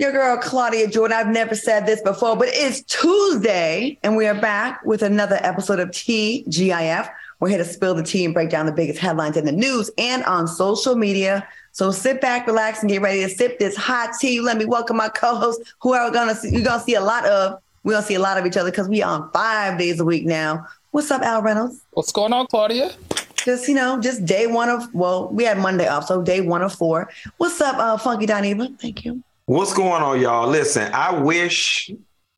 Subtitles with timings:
[0.00, 1.14] your girl Claudia Jordan.
[1.18, 5.78] I've never said this before, but it's Tuesday, and we are back with another episode
[5.78, 7.10] of TGIF.
[7.38, 9.90] We're here to spill the tea and break down the biggest headlines in the news
[9.98, 11.46] and on social media.
[11.72, 14.40] So sit back, relax, and get ready to sip this hot tea.
[14.40, 17.60] Let me welcome my co-host, who are gonna see, you're gonna see a lot of.
[17.84, 20.24] We're gonna see a lot of each other because we on five days a week
[20.24, 20.66] now.
[20.92, 21.82] What's up, Al Reynolds?
[21.92, 22.92] What's going on, Claudia?
[23.36, 26.62] Just you know, just day one of well, we had Monday off, so day one
[26.62, 27.10] of four.
[27.36, 28.78] What's up, uh, Funky Dineva?
[28.80, 29.22] Thank you.
[29.50, 30.48] What's going on, y'all?
[30.48, 31.90] Listen, I wish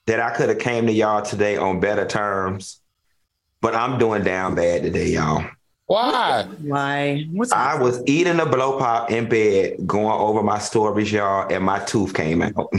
[0.07, 2.81] that I could have came to y'all today on better terms,
[3.61, 5.45] but I'm doing down bad today, y'all.
[5.85, 6.47] Why?
[6.63, 7.27] Why?
[7.31, 11.63] What's I was eating a blow pop in bed, going over my stories, y'all, and
[11.63, 12.55] my tooth came out.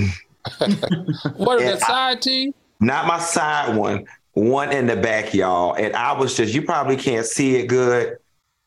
[1.35, 2.55] What are the side tea?
[2.79, 5.75] Not my side one, one in the back, y'all.
[5.75, 8.17] And I was just, you probably can't see it good.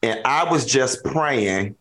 [0.00, 1.74] And I was just praying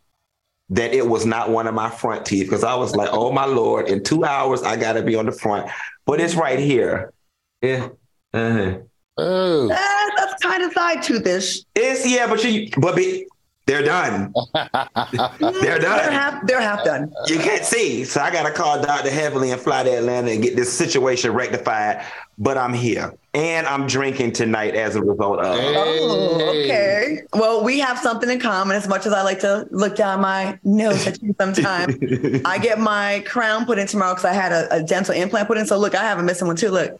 [0.70, 3.46] that it was not one of my front teeth because I was like, oh my
[3.46, 5.70] Lord, in two hours, I got to be on the front.
[6.06, 7.14] But it's right here.
[7.62, 7.90] Yeah.
[8.34, 8.78] Uh-huh.
[9.18, 11.66] Oh, Ah, that's kind of side toothish.
[11.76, 13.26] It's, yeah, but you, but be,
[13.66, 14.32] they're done.
[14.54, 15.82] They're done.
[15.82, 16.46] They're half.
[16.46, 17.12] They're half done.
[17.28, 18.04] You can't see.
[18.04, 19.10] So I got to call Dr.
[19.10, 22.06] Heavily and fly to Atlanta and get this situation rectified.
[22.38, 25.58] But I'm here and I'm drinking tonight as a result of.
[25.58, 25.74] Hey.
[25.76, 27.22] Oh, okay.
[27.34, 28.76] Well, we have something in common.
[28.76, 31.96] As much as I like to look down my nose at you sometimes,
[32.46, 35.58] I get my crown put in tomorrow because I had a, a dental implant put
[35.58, 35.66] in.
[35.66, 36.70] So look, I have a missing one too.
[36.72, 37.00] Look,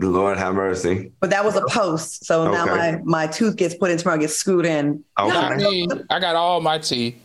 [0.00, 1.10] Lord have mercy.
[1.20, 2.24] but that was a post.
[2.24, 5.04] So now my my tooth gets put in tomorrow, gets screwed in.
[5.18, 5.86] not Okay.
[6.10, 7.16] I got all my teeth.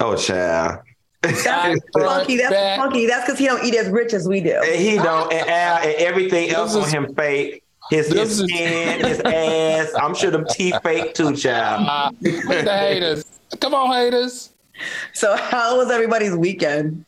[0.00, 0.80] Oh, child.
[1.22, 2.36] That's funky.
[2.36, 2.78] That's back.
[2.78, 3.06] funky.
[3.06, 4.60] That's because he don't eat as rich as we do.
[4.62, 7.62] And he don't, and, Al, and everything else This on him fake.
[7.90, 9.92] His, his is- skin, his ass.
[9.98, 11.86] I'm sure them teeth fake too, child.
[11.88, 13.24] Uh, the haters.
[13.60, 14.50] Come on, haters.
[15.14, 17.04] So how was everybody's weekend?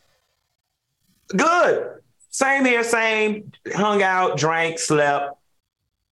[1.35, 1.99] Good.
[2.37, 3.51] Same here, same.
[3.73, 5.35] Hung out, drank, slept.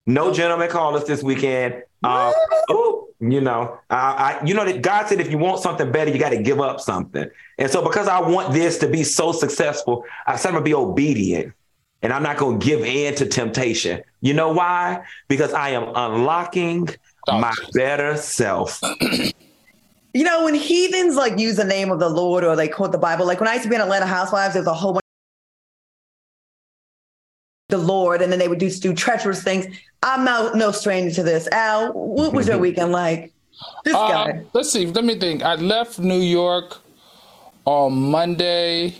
[0.07, 1.83] No gentleman called us this weekend.
[2.03, 2.33] Uh,
[2.71, 6.09] ooh, you know, I, I, you know that God said if you want something better,
[6.09, 7.29] you got to give up something.
[7.59, 10.73] And so, because I want this to be so successful, I said I'm gonna be
[10.73, 11.53] obedient,
[12.01, 14.01] and I'm not gonna give in to temptation.
[14.21, 15.03] You know why?
[15.27, 16.89] Because I am unlocking
[17.27, 18.81] Oh, my better self.
[20.15, 22.97] You know, when heathens like use the name of the Lord or they quote the
[22.97, 25.04] Bible, like when I used to be in Atlanta Housewives, there's a whole bunch
[27.77, 29.65] the Lord, and then they would do, do treacherous things.
[30.03, 31.47] I'm no, no stranger to this.
[31.51, 33.31] Al, what was your weekend like?
[33.83, 34.43] This Uh, guy.
[34.53, 34.85] let's see.
[34.85, 35.43] Let me think.
[35.43, 36.77] I left New York
[37.65, 38.95] on Monday.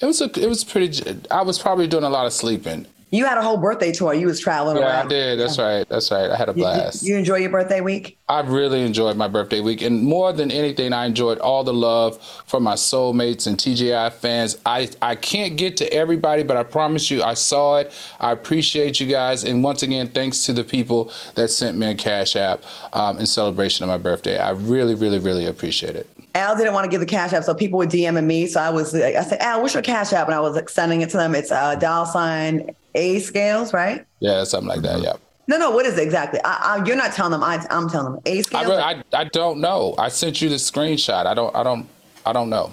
[0.00, 1.20] It was a, it was pretty.
[1.30, 2.86] I was probably doing a lot of sleeping.
[3.12, 4.14] You had a whole birthday tour.
[4.14, 5.10] You was traveling around.
[5.10, 5.38] Yeah, I did.
[5.38, 5.86] That's right.
[5.86, 6.30] That's right.
[6.30, 7.02] I had a You- you- blast.
[7.02, 8.16] You, enjoy your birthday week?
[8.26, 12.18] I really enjoyed my birthday week, and more than anything, I enjoyed all the love
[12.46, 14.56] from my soulmates and TGI fans.
[14.64, 17.92] I I can't get to everybody, but I promise you, I saw it.
[18.18, 21.94] I appreciate you guys, and once again, thanks to the people that sent me a
[21.94, 22.62] cash app
[22.94, 24.38] um, in celebration of my birthday.
[24.38, 26.08] I really, really, really appreciate it.
[26.34, 28.46] Al didn't want to give the cash app, so people were DMing me.
[28.46, 30.28] So I was, like, I said, Al, what's your cash app?
[30.28, 31.34] And I was like, sending it to them.
[31.34, 34.04] It's uh, dollar sign A scales, right?
[34.20, 35.02] Yeah, something like that.
[35.02, 35.14] Yeah.
[35.48, 36.40] No, no, what is it exactly?
[36.44, 37.42] I, I, you're not telling them.
[37.42, 38.22] I, I'm telling them.
[38.26, 38.66] A I, scales.
[38.66, 39.94] really, I I don't know.
[39.98, 41.26] I sent you the screenshot.
[41.26, 41.88] I don't I don't
[42.24, 42.70] I don't know.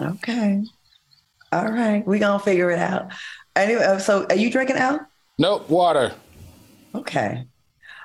[0.00, 0.64] Okay.
[1.52, 2.06] All right.
[2.06, 3.12] We're going to figure it out.
[3.56, 5.06] Anyway, uh, so are you drinking Al?
[5.38, 5.68] Nope.
[5.68, 6.12] Water.
[6.94, 7.44] Okay.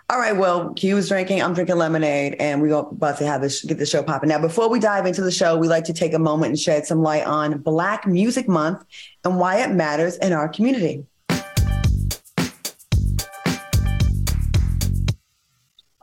[0.07, 0.37] All right.
[0.37, 1.41] Well, Q is drinking.
[1.41, 4.29] I'm drinking lemonade, and we're about to have this get the show popping.
[4.29, 6.85] Now, before we dive into the show, we like to take a moment and shed
[6.85, 8.85] some light on Black Music Month
[9.23, 11.03] and why it matters in our community.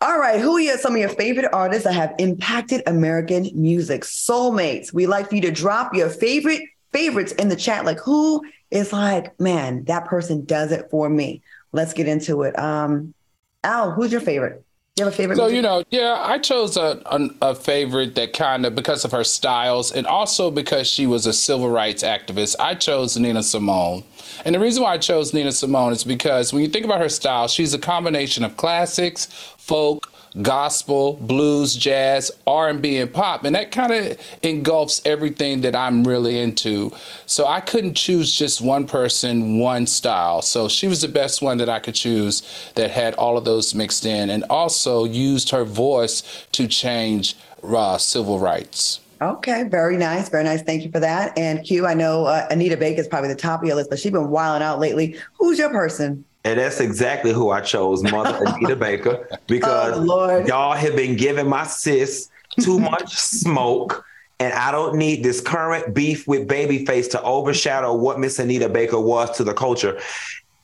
[0.01, 4.03] All right, who are some of your favorite artists that have impacted American music?
[4.03, 4.93] Soulmates.
[4.93, 7.84] We like for you to drop your favorite favorites in the chat.
[7.84, 11.41] Like, who is like, man, that person does it for me.
[11.71, 12.59] Let's get into it.
[12.59, 13.15] Um,
[13.64, 14.64] Al, who's your favorite?
[14.97, 15.36] You have a favorite?
[15.36, 19.06] So music- you know, yeah, I chose a a, a favorite that kind of because
[19.06, 22.56] of her styles and also because she was a civil rights activist.
[22.60, 24.04] I chose Nina Simone,
[24.44, 27.09] and the reason why I chose Nina Simone is because when you think about her
[27.09, 29.26] style, she's a combination of classics,
[29.56, 36.05] folk, gospel, blues, jazz, R&B and pop and that kind of engulfs everything that I'm
[36.05, 36.93] really into.
[37.27, 40.41] So I couldn't choose just one person, one style.
[40.43, 42.43] So she was the best one that I could choose
[42.75, 47.99] that had all of those mixed in and also used her voice to change uh,
[47.99, 49.01] civil rights.
[49.21, 50.63] Okay, very nice, very nice.
[50.63, 51.37] Thank you for that.
[51.39, 54.01] And Q, I know uh, Anita Baker is probably the top of your list, but
[54.01, 55.17] she's been wilding out lately.
[55.39, 56.25] Who's your person?
[56.44, 61.48] And that's exactly who I chose, Mother Anita Baker, because Oh, y'all have been giving
[61.48, 62.30] my sis
[62.60, 64.04] too much smoke.
[64.41, 68.98] And I don't need this current beef with Babyface to overshadow what Miss Anita Baker
[69.00, 70.00] was to the culture.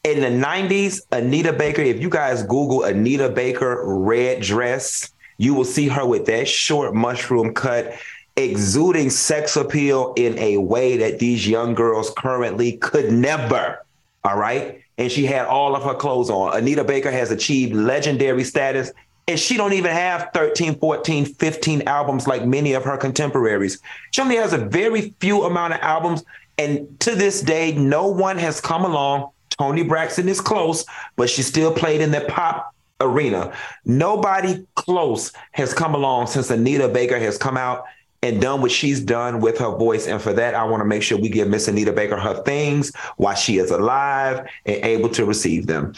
[0.02, 5.64] In the 90s, Anita Baker, if you guys Google Anita Baker red dress, you will
[5.64, 7.94] see her with that short mushroom cut,
[8.36, 13.84] exuding sex appeal in a way that these young girls currently could never.
[14.24, 14.82] All right.
[14.98, 16.56] And she had all of her clothes on.
[16.56, 18.92] Anita Baker has achieved legendary status
[19.28, 23.78] and she don't even have 13 14 15 albums like many of her contemporaries.
[24.10, 26.24] She only has a very few amount of albums
[26.56, 29.30] and to this day no one has come along.
[29.50, 30.84] Toni braxton is close
[31.16, 33.52] but she still played in the pop arena.
[33.84, 37.84] Nobody close has come along since anita baker has come out
[38.22, 40.06] and done what she's done with her voice.
[40.06, 42.92] And for that, I want to make sure we give Miss Anita Baker her things
[43.16, 45.94] while she is alive and able to receive them.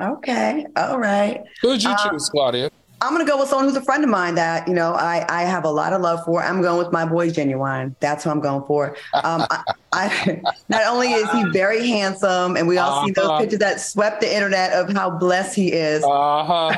[0.00, 0.66] Okay.
[0.76, 1.42] All right.
[1.62, 2.70] Who'd you um, choose, Claudia?
[3.04, 5.42] I'm gonna go with someone who's a friend of mine that you know I I
[5.42, 6.42] have a lot of love for.
[6.42, 7.94] I'm going with my boy Ginuwine.
[8.00, 8.96] That's who I'm going for.
[9.12, 9.62] Um, I,
[9.92, 13.06] I, not only is he very handsome, and we all uh-huh.
[13.06, 13.40] see those uh-huh.
[13.40, 16.02] pictures that swept the internet of how blessed he is.
[16.02, 16.72] Uh-huh.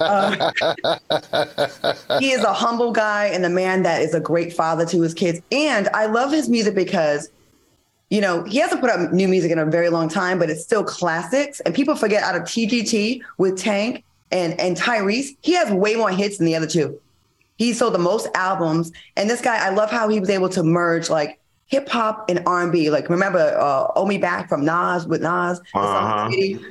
[0.00, 0.52] uh,
[2.20, 5.14] he is a humble guy and a man that is a great father to his
[5.14, 5.40] kids.
[5.52, 7.30] And I love his music because
[8.08, 10.62] you know, he hasn't put out new music in a very long time, but it's
[10.62, 11.58] still classics.
[11.60, 16.10] And people forget out of TGT with Tank and and Tyrese, he has way more
[16.10, 17.00] hits than the other two.
[17.56, 20.62] He sold the most albums, and this guy, I love how he was able to
[20.62, 22.90] merge like hip hop and R and B.
[22.90, 25.60] Like remember uh, "Owe Me Back" from Nas with Nas.
[25.74, 26.30] Uh-huh.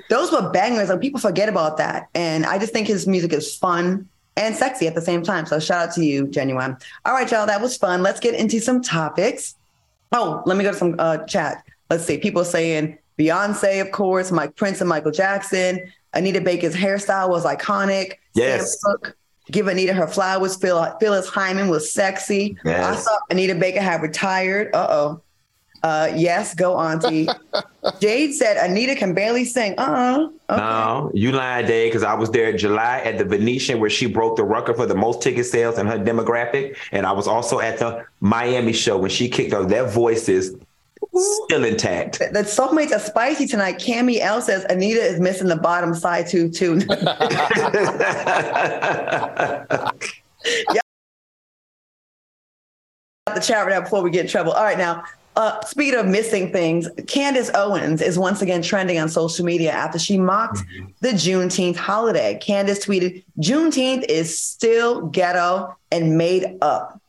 [0.09, 2.09] Those were bangers, and people forget about that.
[2.13, 4.07] And I just think his music is fun
[4.37, 5.45] and sexy at the same time.
[5.45, 6.81] So shout out to you, Ginuwine.
[7.05, 8.03] All right, y'all, that was fun.
[8.03, 9.55] Let's get into some topics.
[10.11, 11.63] Oh, let me go to some uh, chat.
[11.89, 12.17] Let's see.
[12.17, 15.91] People saying Beyonce, of course, Mike Prince and Michael Jackson.
[16.15, 18.13] Anita Baker's hairstyle was iconic.
[18.33, 18.79] Yes.
[18.81, 19.17] Sam Cooke,
[19.51, 20.55] give Anita her flowers.
[20.55, 22.57] Phil, Phyllis Hyman was sexy.
[22.63, 22.97] Yes.
[22.97, 24.73] I saw Anita Baker have retired.
[24.73, 25.21] Uh-oh.
[25.83, 27.27] Uh, yes, go auntie.
[27.99, 29.75] Jade said Anita can barely sing.
[29.77, 30.29] Uh-uh.
[30.49, 30.59] Okay.
[30.59, 34.07] No, you lied, Dave, because I was there in July at the Venetian where she
[34.07, 36.75] broke the record for the most ticket sales in her demographic.
[36.91, 39.67] And I was also at the Miami show when she kicked off.
[39.67, 40.55] Their voices
[41.13, 42.19] still intact.
[42.19, 43.77] The, the soulmates are spicy tonight.
[43.79, 46.81] Cami L says Anita is missing the bottom side too, too.
[50.73, 50.81] yeah.
[53.33, 54.51] The chat right now before we get in trouble.
[54.53, 55.03] All right, now
[55.35, 59.99] uh, speed of missing things, Candace Owens is once again trending on social media after
[59.99, 60.87] she mocked mm-hmm.
[61.01, 62.39] the Juneteenth holiday.
[62.41, 67.01] Candace tweeted, Juneteenth is still ghetto and made up.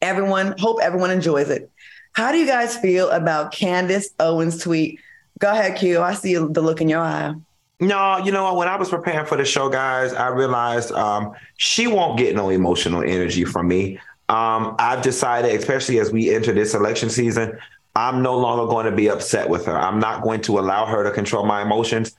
[0.00, 1.70] Everyone, hope everyone enjoys it.
[2.12, 5.00] How do you guys feel about Candace Owens' tweet?
[5.38, 6.00] Go ahead, Q.
[6.00, 7.34] I see the look in your eye.
[7.80, 11.86] No, you know, when I was preparing for the show, guys, I realized um, she
[11.86, 13.98] won't get no emotional energy from me.
[14.28, 17.58] Um, I've decided, especially as we enter this election season,
[17.96, 19.76] I'm no longer going to be upset with her.
[19.76, 22.14] I'm not going to allow her to control my emotions.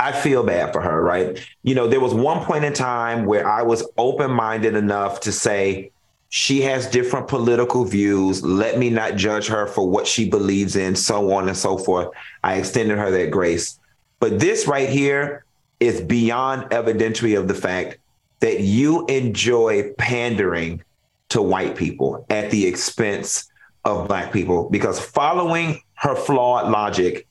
[0.00, 1.38] I feel bad for her, right?
[1.62, 5.32] You know, there was one point in time where I was open minded enough to
[5.32, 5.92] say,
[6.36, 8.42] she has different political views.
[8.42, 12.08] Let me not judge her for what she believes in, so on and so forth.
[12.42, 13.78] I extended her that grace.
[14.18, 15.44] But this right here
[15.78, 17.98] is beyond evidentiary of the fact
[18.40, 20.82] that you enjoy pandering
[21.28, 23.48] to white people at the expense
[23.84, 27.28] of black people because following her flawed logic,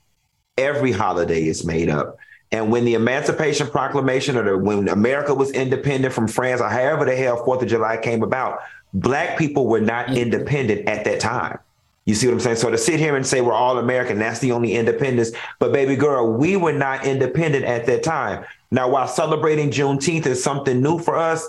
[0.58, 2.16] every holiday is made up.
[2.54, 7.04] And when the Emancipation Proclamation or the, when America was independent from France or however
[7.04, 8.60] the hell Fourth of July came about,
[8.94, 10.18] black people were not mm-hmm.
[10.18, 11.60] independent at that time.
[12.06, 12.58] You see what I'm saying?
[12.58, 15.32] So to sit here and say we're all American, that's the only independence.
[15.60, 18.44] But baby girl, we were not independent at that time.
[18.72, 21.48] Now, while celebrating Juneteenth is something new for us,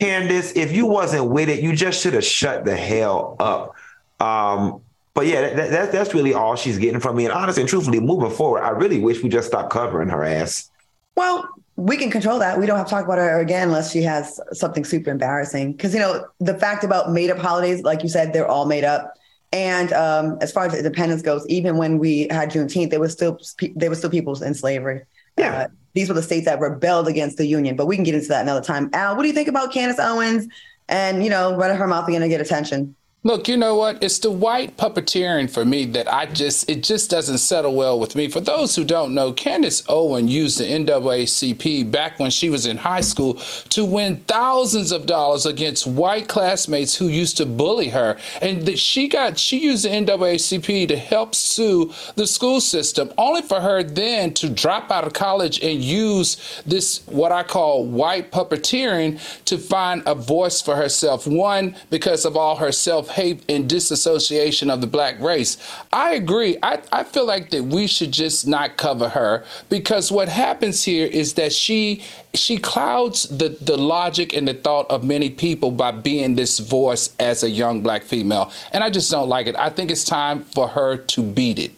[0.00, 3.74] Candace, if you wasn't with it, you just should have shut the hell up.
[4.20, 4.82] Um,
[5.14, 7.24] but yeah, that, that, that's really all she's getting from me.
[7.24, 10.70] And honestly and truthfully, moving forward, I really wish we just stopped covering her ass.
[11.14, 12.58] Well, we can control that.
[12.58, 15.72] We don't have to talk about her again unless she has something super embarrassing.
[15.72, 18.84] Because you know the fact about made up holidays, like you said, they're all made
[18.84, 19.14] up.
[19.52, 23.38] And um, as far as independence goes, even when we had Juneteenth, there was still
[23.74, 25.02] there were still people in slavery.
[25.36, 25.54] Yeah.
[25.54, 27.76] Uh, these were the states that rebelled against the union.
[27.76, 28.90] But we can get into that another time.
[28.92, 30.48] Al, what do you think about Candace Owens
[30.88, 32.94] and, you know, running her mouth again to get attention?
[33.26, 34.02] Look, you know what?
[34.02, 38.14] It's the white puppeteering for me that I just, it just doesn't settle well with
[38.14, 38.28] me.
[38.28, 42.76] For those who don't know, Candace Owen used the NAACP back when she was in
[42.76, 43.40] high school
[43.70, 48.18] to win thousands of dollars against white classmates who used to bully her.
[48.42, 53.40] And that she got, she used the NAACP to help sue the school system, only
[53.40, 58.30] for her then to drop out of college and use this, what I call white
[58.30, 61.26] puppeteering, to find a voice for herself.
[61.26, 65.56] One, because of all her self hate and disassociation of the black race.
[65.92, 66.56] I agree.
[66.62, 71.06] I, I feel like that we should just not cover her because what happens here
[71.06, 72.02] is that she
[72.34, 77.14] she clouds the, the logic and the thought of many people by being this voice
[77.20, 78.50] as a young black female.
[78.72, 79.54] And I just don't like it.
[79.56, 81.70] I think it's time for her to beat it.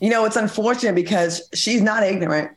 [0.00, 2.50] You know, it's unfortunate because she's not ignorant.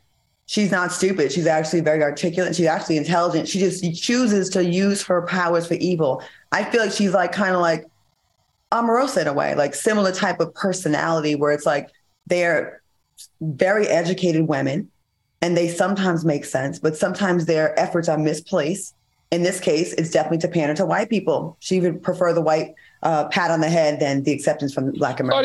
[0.46, 1.30] She's not stupid.
[1.30, 2.56] She's actually very articulate.
[2.56, 3.48] She's actually intelligent.
[3.48, 6.22] She just chooses to use her powers for evil.
[6.52, 7.84] I feel like she's like kind of like
[8.72, 11.90] Omarosa in a way, like similar type of personality where it's like
[12.26, 12.82] they're
[13.40, 14.90] very educated women
[15.40, 18.94] and they sometimes make sense, but sometimes their efforts are misplaced.
[19.30, 21.56] In this case, it's definitely to pander to white people.
[21.60, 25.20] She would prefer the white uh, pat on the head than the acceptance from Black
[25.20, 25.36] America.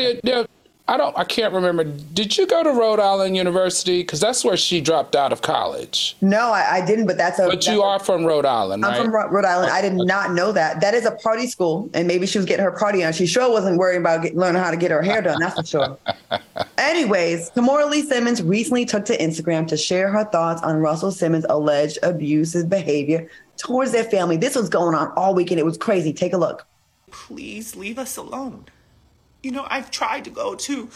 [0.86, 1.18] I don't.
[1.18, 1.86] I can't remember.
[1.86, 4.02] Did you go to Rhode Island University?
[4.02, 6.18] Because that's where she dropped out of college.
[6.20, 7.08] No, I, I didn't.
[7.08, 7.44] But that's a.
[7.44, 8.84] But that's you a, are from Rhode Island.
[8.84, 9.02] I'm right?
[9.02, 9.72] from Rhode Island.
[9.72, 10.82] I did not know that.
[10.82, 13.14] That is a party school, and maybe she was getting her party on.
[13.14, 15.40] She sure wasn't worrying about get, learning how to get her hair done.
[15.40, 15.98] That's for sure.
[16.78, 21.46] Anyways, Kimora Lee Simmons recently took to Instagram to share her thoughts on Russell Simmons'
[21.48, 24.36] alleged abusive behavior towards their family.
[24.36, 25.62] This was going on all weekend.
[25.62, 26.12] It was crazy.
[26.12, 26.68] Take a look.
[27.10, 28.66] Please leave us alone.
[29.44, 30.90] You know, I've tried to go to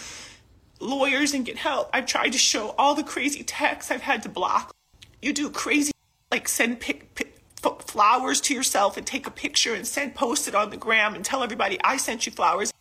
[0.80, 1.90] lawyers and get help.
[1.94, 4.74] I've tried to show all the crazy texts I've had to block.
[5.22, 5.92] You do crazy,
[6.32, 7.36] like send pic, pic,
[7.80, 11.26] flowers to yourself and take a picture and send post it on the gram and
[11.26, 12.72] tell everybody I sent you flowers.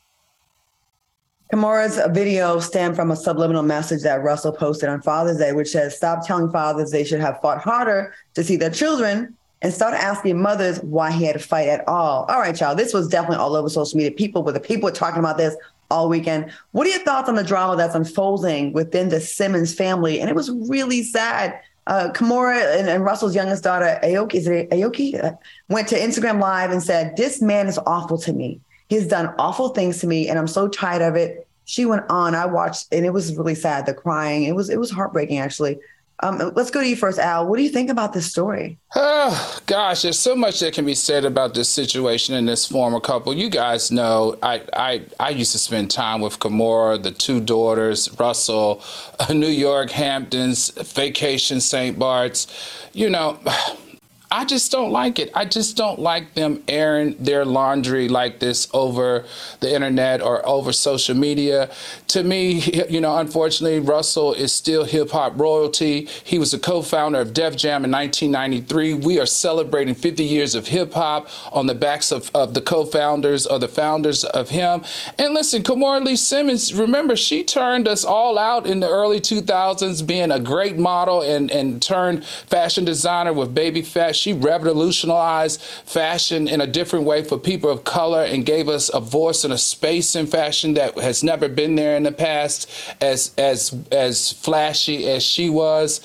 [1.51, 5.97] Kimora's video stemmed from a subliminal message that Russell posted on Father's Day, which says,
[5.97, 10.41] Stop telling fathers they should have fought harder to see their children and started asking
[10.41, 12.25] mothers why he had to fight at all.
[12.25, 12.75] All right, y'all.
[12.75, 14.13] This was definitely all over social media.
[14.13, 15.57] People with the people were talking about this
[15.91, 16.53] all weekend.
[16.73, 20.21] What are your thoughts on the drama that's unfolding within the Simmons family?
[20.21, 21.59] And it was really sad.
[21.87, 25.33] Uh, Kimora and, and, Russell's youngest daughter, Aoki, is it Aoki, uh,
[25.69, 28.61] went to Instagram Live and said, "This man is awful to me.
[28.89, 32.35] He's done awful things to me, and I'm so tired of it." She went on.
[32.35, 33.87] I watched, and it was really sad.
[33.87, 34.43] The crying.
[34.45, 35.79] It was it was heartbreaking, actually.
[36.21, 37.47] Um, let's go to you first, Al.
[37.47, 38.79] What do you think about this story?
[38.95, 43.01] Oh, gosh, there's so much that can be said about this situation and this former
[43.01, 43.35] couple.
[43.35, 48.11] You guys know I, I, I used to spend time with Kimora, the two daughters,
[48.19, 48.83] Russell,
[49.31, 51.99] New York, Hamptons, Vacation St.
[51.99, 52.47] Bart's.
[52.95, 53.39] You know,
[54.31, 55.31] I just don't like it.
[55.35, 59.25] I just don't like them airing their laundry like this over
[59.61, 61.71] the internet or over social media.
[62.09, 66.09] To me, you know, unfortunately, Russell is still hip hop royalty.
[66.25, 68.95] He was a co founder of Def Jam in 1993.
[68.95, 72.85] We are celebrating 50 years of hip hop on the backs of, of the co
[72.85, 74.83] founders or the founders of him.
[75.19, 80.05] And listen, Kimora Lee Simmons, remember, she turned us all out in the early 2000s
[80.05, 83.83] being a great model and, and turned fashion designer with Baby
[84.17, 89.01] She revolutionized fashion in a different way for people of color and gave us a
[89.01, 92.69] voice and a space in fashion that has never been there in the past
[93.01, 96.01] as as as flashy as she was.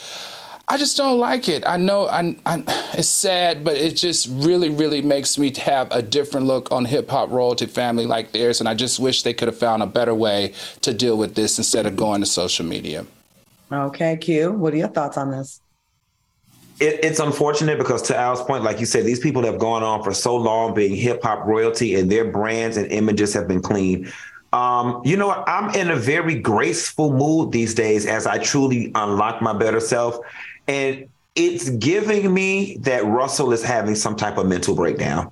[0.68, 1.68] I just don't like it.
[1.68, 2.64] I know I, I,
[2.94, 7.10] it's sad, but it just really, really makes me have a different look on hip
[7.10, 8.62] hop royalty family like theirs.
[8.62, 11.58] And I just wish they could have found a better way to deal with this
[11.58, 13.06] instead of going to social media.
[13.72, 15.61] Okay, Q, what are your thoughts on this?
[16.82, 20.04] It, it's unfortunate because to Al's point, like you said, these people have gone on
[20.04, 24.12] for so long being hip hop royalty and their brands and images have been clean.
[24.52, 25.32] Um, you know?
[25.46, 30.18] I'm in a very graceful mood these days as I truly unlock my better self.
[30.68, 35.32] And it's giving me that Russell is having some type of mental breakdown.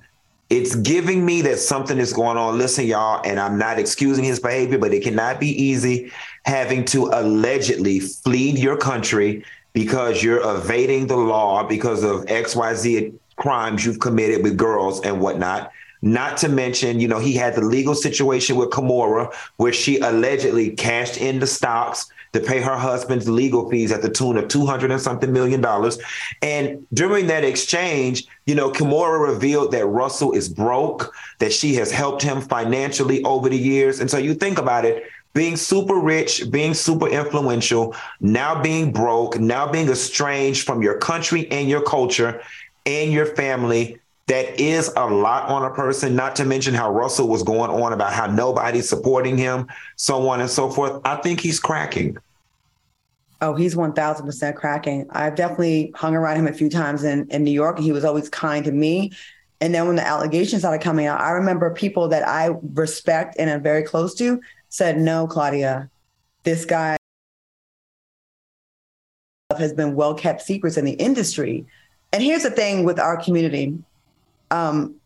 [0.50, 2.58] It's giving me that something is going on.
[2.58, 6.12] Listen, y'all, and I'm not excusing his behavior, but it cannot be easy
[6.44, 13.84] having to allegedly flee your country because you're evading the law because of XYZ crimes
[13.84, 15.72] you've committed with girls and whatnot.
[16.02, 20.70] Not to mention, you know, he had the legal situation with Kimora, where she allegedly
[20.70, 24.90] cashed in the stocks to pay her husband's legal fees at the tune of 200
[24.90, 25.98] and something million dollars.
[26.42, 31.90] And during that exchange, you know, Kimora revealed that Russell is broke, that she has
[31.90, 34.00] helped him financially over the years.
[34.00, 39.38] And so you think about it, being super rich, being super influential, now being broke,
[39.38, 42.42] now being estranged from your country and your culture
[42.86, 43.98] and your family.
[44.26, 47.92] that is a lot on a person, not to mention how Russell was going on
[47.92, 51.00] about how nobody's supporting him, so on and so forth.
[51.04, 52.16] I think he's cracking.
[53.40, 55.06] Oh, he's 1000% cracking.
[55.10, 57.76] I've definitely hung around him a few times in, in New York.
[57.76, 59.10] And he was always kind to me.
[59.60, 63.50] And then when the allegations started coming out, I remember people that I respect and
[63.50, 65.90] am very close to said, no, Claudia,
[66.44, 66.96] this guy
[69.58, 71.66] has been well kept secrets in the industry.
[72.12, 73.76] And here's the thing with our community.
[74.50, 74.96] Um,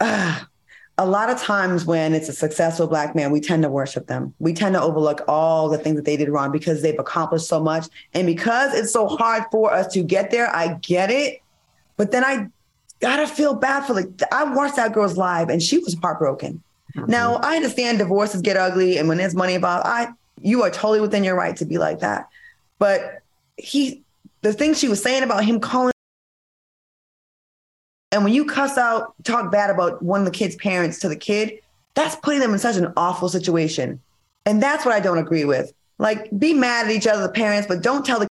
[0.00, 0.40] uh,
[0.98, 4.34] a lot of times when it's a successful black man, we tend to worship them.
[4.38, 7.58] We tend to overlook all the things that they did wrong because they've accomplished so
[7.58, 7.86] much.
[8.12, 11.40] And because it's so hard for us to get there, I get it.
[11.96, 12.48] But then I
[13.00, 16.62] gotta feel bad for like I watched that girl's live and she was heartbroken.
[16.96, 17.10] Mm-hmm.
[17.10, 20.08] Now I understand divorces get ugly and when there's money involved, I
[20.42, 22.28] you are totally within your right to be like that.
[22.78, 23.22] But
[23.56, 24.02] he
[24.42, 25.92] the thing she was saying about him calling
[28.12, 31.16] and when you cuss out, talk bad about one of the kid's parents to the
[31.16, 31.60] kid,
[31.94, 34.00] that's putting them in such an awful situation.
[34.46, 35.72] And that's what I don't agree with.
[35.98, 38.26] Like, be mad at each other, the parents, but don't tell the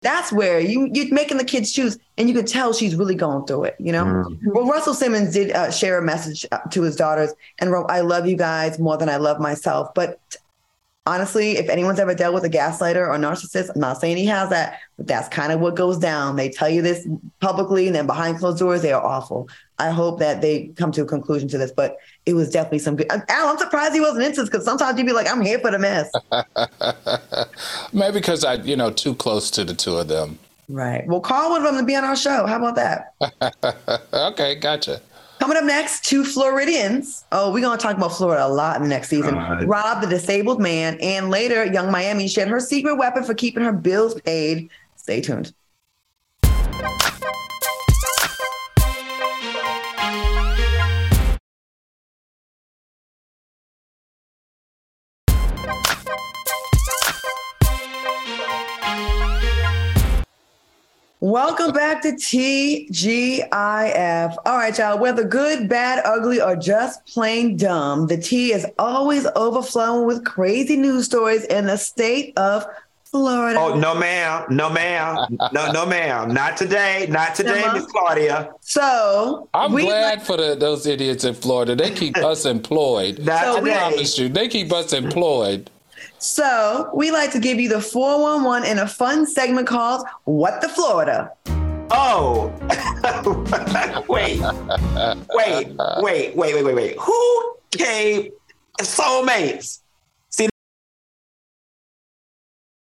[0.00, 3.46] that's where you you're making the kids choose, and you can tell she's really going
[3.46, 3.76] through it.
[3.78, 4.04] You know.
[4.04, 4.50] Mm-hmm.
[4.52, 8.00] Well, Russell Simmons did uh, share a message uh, to his daughters and wrote, "I
[8.00, 10.20] love you guys more than I love myself." But
[11.08, 14.50] honestly, if anyone's ever dealt with a gaslighter or narcissist, I'm not saying he has
[14.50, 16.36] that, but that's kind of what goes down.
[16.36, 17.08] They tell you this
[17.40, 19.48] publicly and then behind closed doors, they are awful.
[19.78, 21.96] I hope that they come to a conclusion to this, but
[22.26, 23.06] it was definitely some good.
[23.10, 25.70] Al, I'm surprised he wasn't into this because sometimes you'd be like, I'm here for
[25.70, 26.10] the mess.
[27.92, 30.38] Maybe because I, you know, too close to the two of them.
[30.68, 31.06] Right.
[31.06, 32.46] Well, call one of them to be on our show.
[32.46, 33.14] How about that?
[34.12, 35.00] okay, gotcha.
[35.38, 37.24] Coming up next, two Floridians.
[37.30, 39.34] Oh, we're going to talk about Florida a lot in the next season.
[39.68, 43.72] Rob, the disabled man, and later, Yung Miami shared her secret weapon for keeping her
[43.72, 44.68] bills paid.
[44.96, 45.52] Stay tuned.
[61.28, 63.50] Welcome back to TGIF.
[64.46, 64.98] All right, y'all.
[64.98, 70.74] Whether good, bad, ugly, or just plain dumb, the tea is always overflowing with crazy
[70.78, 72.64] news stories in the state of
[73.04, 73.60] Florida.
[73.60, 78.50] Oh no, ma'am, no, ma'am, no, no, ma'am, not today, not today, Miss Claudia.
[78.60, 81.76] So I'm glad for the, those idiots in Florida.
[81.76, 83.18] They keep us employed.
[83.18, 83.74] Not so today.
[83.74, 85.68] I promise you, they keep us employed.
[86.18, 90.68] So we like to give you the 411 in a fun segment called What the
[90.68, 91.32] Florida.
[91.90, 92.52] Oh,
[94.08, 94.40] wait,
[95.30, 95.68] wait,
[96.02, 96.96] wait, wait, wait, wait, wait.
[96.98, 98.30] Who came
[98.80, 99.80] soulmates?
[100.30, 100.48] See,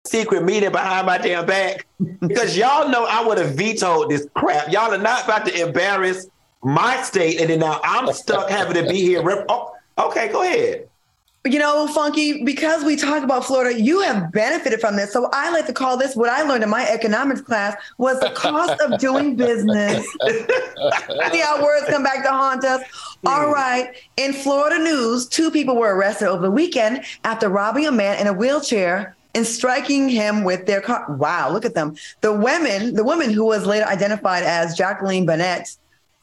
[0.06, 1.86] secret meeting behind my damn back
[2.20, 4.70] because y'all know I would have vetoed this crap.
[4.70, 6.28] Y'all are not about to embarrass
[6.62, 9.44] my state, and then now I'm stuck having to be here.
[9.48, 10.88] Oh, okay, go ahead
[11.46, 15.12] you know, Funky, because we talk about Florida, you have benefited from this.
[15.12, 18.30] So I like to call this what I learned in my economics class was the
[18.30, 20.06] cost of doing business.
[21.32, 22.82] See how words come back to haunt us.
[23.20, 23.28] Hmm.
[23.28, 23.94] All right.
[24.16, 28.26] In Florida news, two people were arrested over the weekend after robbing a man in
[28.26, 31.04] a wheelchair and striking him with their car.
[31.10, 31.96] Wow, look at them.
[32.22, 35.76] The women, the woman who was later identified as Jacqueline Bennett,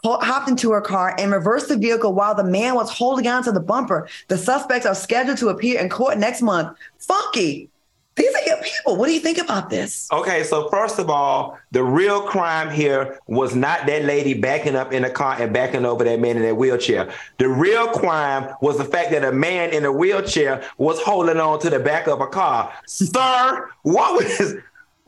[0.04, 3.52] hopped into her car and reversed the vehicle while the man was holding on to
[3.52, 4.08] the bumper.
[4.28, 6.78] The suspects are scheduled to appear in court next month.
[7.00, 7.70] Funky.
[8.16, 8.98] These are your people.
[8.98, 10.10] What do you think about this?
[10.12, 14.92] Okay, so first of all, the real crime here was not that lady backing up
[14.92, 17.10] in a car and backing over that man in that wheelchair.
[17.38, 21.60] The real crime was the fact that a man in a wheelchair was holding on
[21.62, 22.74] to the back of a car.
[22.86, 24.56] Sir, what was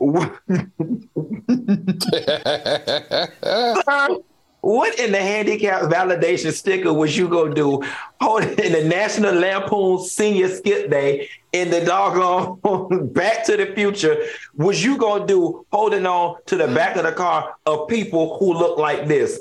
[3.84, 4.16] Sir,
[4.64, 7.82] what in the handicap validation sticker was you gonna do
[8.20, 14.16] holding in the National Lampoon Senior Skip Day in the doggone Back to the Future?
[14.56, 18.54] Was you gonna do holding on to the back of the car of people who
[18.54, 19.40] look like this?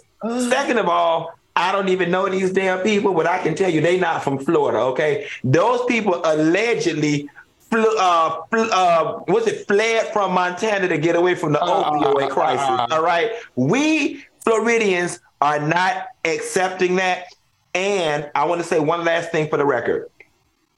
[0.50, 3.80] Second of all, I don't even know these damn people, but I can tell you
[3.80, 4.80] they not from Florida.
[4.80, 7.30] Okay, those people allegedly
[7.76, 12.92] uh, uh, what's it, fled from Montana to get away from the uh, opioid crisis.
[12.92, 13.32] all right.
[13.56, 17.28] We Floridians are not accepting that.
[17.74, 20.10] And I want to say one last thing for the record.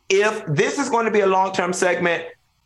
[0.09, 2.23] If this is going to be a long term segment,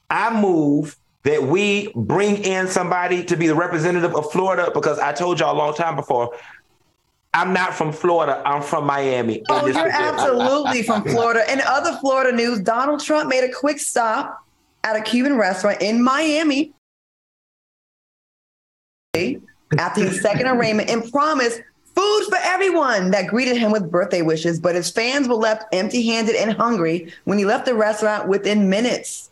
[0.10, 5.14] I move that we bring in somebody to be the representative of Florida because I
[5.14, 6.36] told y'all a long time before.
[7.34, 8.42] I'm not from Florida.
[8.46, 9.44] I'm from Miami.
[9.50, 11.52] Oh, you're absolutely from Florida.
[11.52, 14.44] In other Florida news, Donald Trump made a quick stop
[14.84, 16.74] at a Cuban restaurant in Miami
[19.78, 21.62] after his second arraignment and promised
[21.96, 24.60] food for everyone that greeted him with birthday wishes.
[24.60, 28.70] But his fans were left empty handed and hungry when he left the restaurant within
[28.70, 29.30] minutes.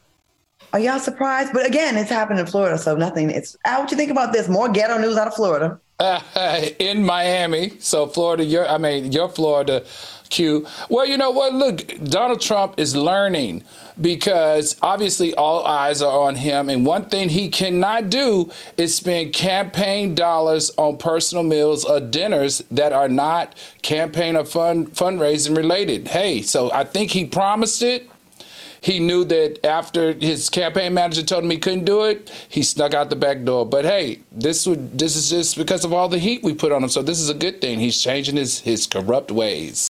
[0.73, 1.53] Are y'all surprised?
[1.53, 3.29] But again, it's happened in Florida, so nothing.
[3.29, 4.49] It's how would you think about this?
[4.49, 5.79] More ghetto news out of Florida.
[5.99, 6.19] Uh,
[6.79, 9.85] in Miami, so Florida, your I mean your Florida
[10.29, 10.65] Q.
[10.89, 11.53] Well, you know what?
[11.53, 13.63] Look, Donald Trump is learning
[13.99, 16.69] because obviously all eyes are on him.
[16.69, 22.63] And one thing he cannot do is spend campaign dollars on personal meals or dinners
[22.71, 26.09] that are not campaign or fund fundraising related.
[26.09, 28.09] Hey, so I think he promised it.
[28.79, 32.93] He knew that after his campaign manager told him he couldn't do it, he snuck
[32.93, 33.65] out the back door.
[33.65, 36.83] But hey, this would this is just because of all the heat we put on
[36.83, 36.89] him.
[36.89, 37.79] So this is a good thing.
[37.79, 39.89] He's changing his his corrupt ways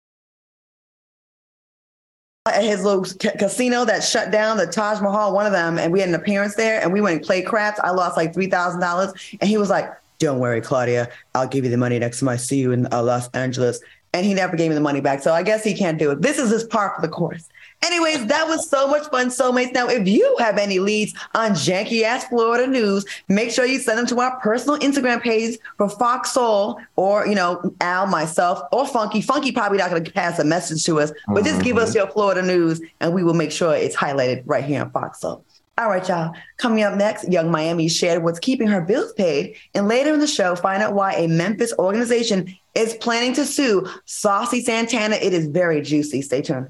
[2.47, 5.91] at his little ca- casino that shut down, the Taj Mahal, one of them, and
[5.91, 7.81] we had an appearance there, and we went and played craps.
[7.83, 11.65] I lost like three thousand dollars, and he was like, "Don't worry, Claudia, I'll give
[11.65, 13.81] you the money next time I see you in uh, Los Angeles."
[14.13, 16.21] And he never gave me the money back, so I guess he can't do it.
[16.21, 17.49] This is his part for the course.
[17.85, 19.75] Anyways, that was so much fun, soulmates.
[19.75, 23.99] Now, if you have any leads on janky ass Florida news, make sure you send
[23.99, 28.87] them to our personal Instagram page for Fox Soul or, you know, Al, myself, or
[28.87, 29.21] Funky.
[29.21, 31.99] Funky probably not going to pass a message to us, but just give us mm-hmm.
[31.99, 35.45] your Florida news and we will make sure it's highlighted right here on Fox Soul.
[35.77, 36.33] All right, y'all.
[36.57, 39.57] Coming up next, Yung Miami shared what's keeping her bills paid.
[39.75, 43.87] And later in the show, find out why a Memphis organization is planning to sue
[44.05, 45.17] Saucy Santana.
[45.17, 46.23] It is very juicy.
[46.23, 46.69] Stay tuned.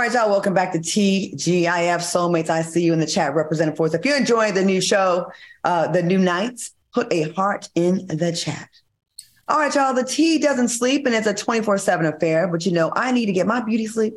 [0.00, 0.30] Right, y'all.
[0.30, 2.48] Welcome back to TGIF Soulmates.
[2.48, 3.92] I see you in the chat, representing for us.
[3.92, 5.30] If you're enjoying the new show,
[5.64, 8.70] uh, the new nights, put a heart in the chat.
[9.46, 9.92] All right, y'all.
[9.92, 13.26] The tea doesn't sleep, and it's a 24 7 affair, but you know, I need
[13.26, 14.14] to get my beauty sleep.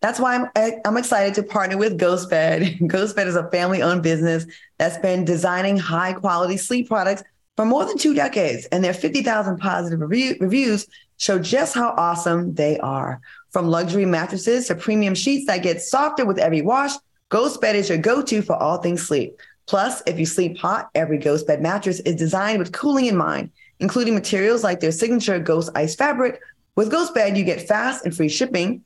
[0.00, 2.80] That's why I'm, I'm excited to partner with GhostBed.
[2.90, 4.46] GhostBed is a family owned business
[4.78, 7.22] that's been designing high quality sleep products
[7.56, 10.86] for more than two decades, and their 50,000 positive review, reviews
[11.20, 13.20] show just how awesome they are.
[13.50, 16.92] From luxury mattresses to premium sheets that get softer with every wash,
[17.28, 19.38] Ghost Bed is your go-to for all things sleep.
[19.66, 23.50] Plus, if you sleep hot, every Ghost Bed mattress is designed with cooling in mind,
[23.78, 26.40] including materials like their signature Ghost Ice fabric.
[26.74, 28.82] With Ghost Bed, you get fast and free shipping,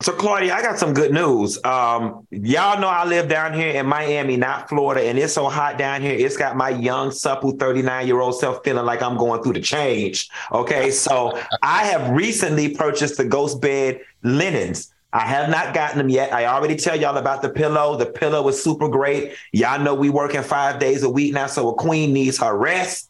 [0.00, 1.58] So, Claudia, I got some good news.
[1.64, 5.76] Um, y'all know I live down here in Miami, not Florida, and it's so hot
[5.76, 6.14] down here.
[6.14, 9.60] It's got my young, supple 39 year old self feeling like I'm going through the
[9.60, 10.30] change.
[10.52, 10.92] Okay.
[10.92, 14.94] So, I have recently purchased the Ghost Bed linens.
[15.12, 16.32] I have not gotten them yet.
[16.32, 17.96] I already tell y'all about the pillow.
[17.96, 19.32] The pillow was super great.
[19.50, 23.07] Y'all know we working five days a week now, so a queen needs her rest.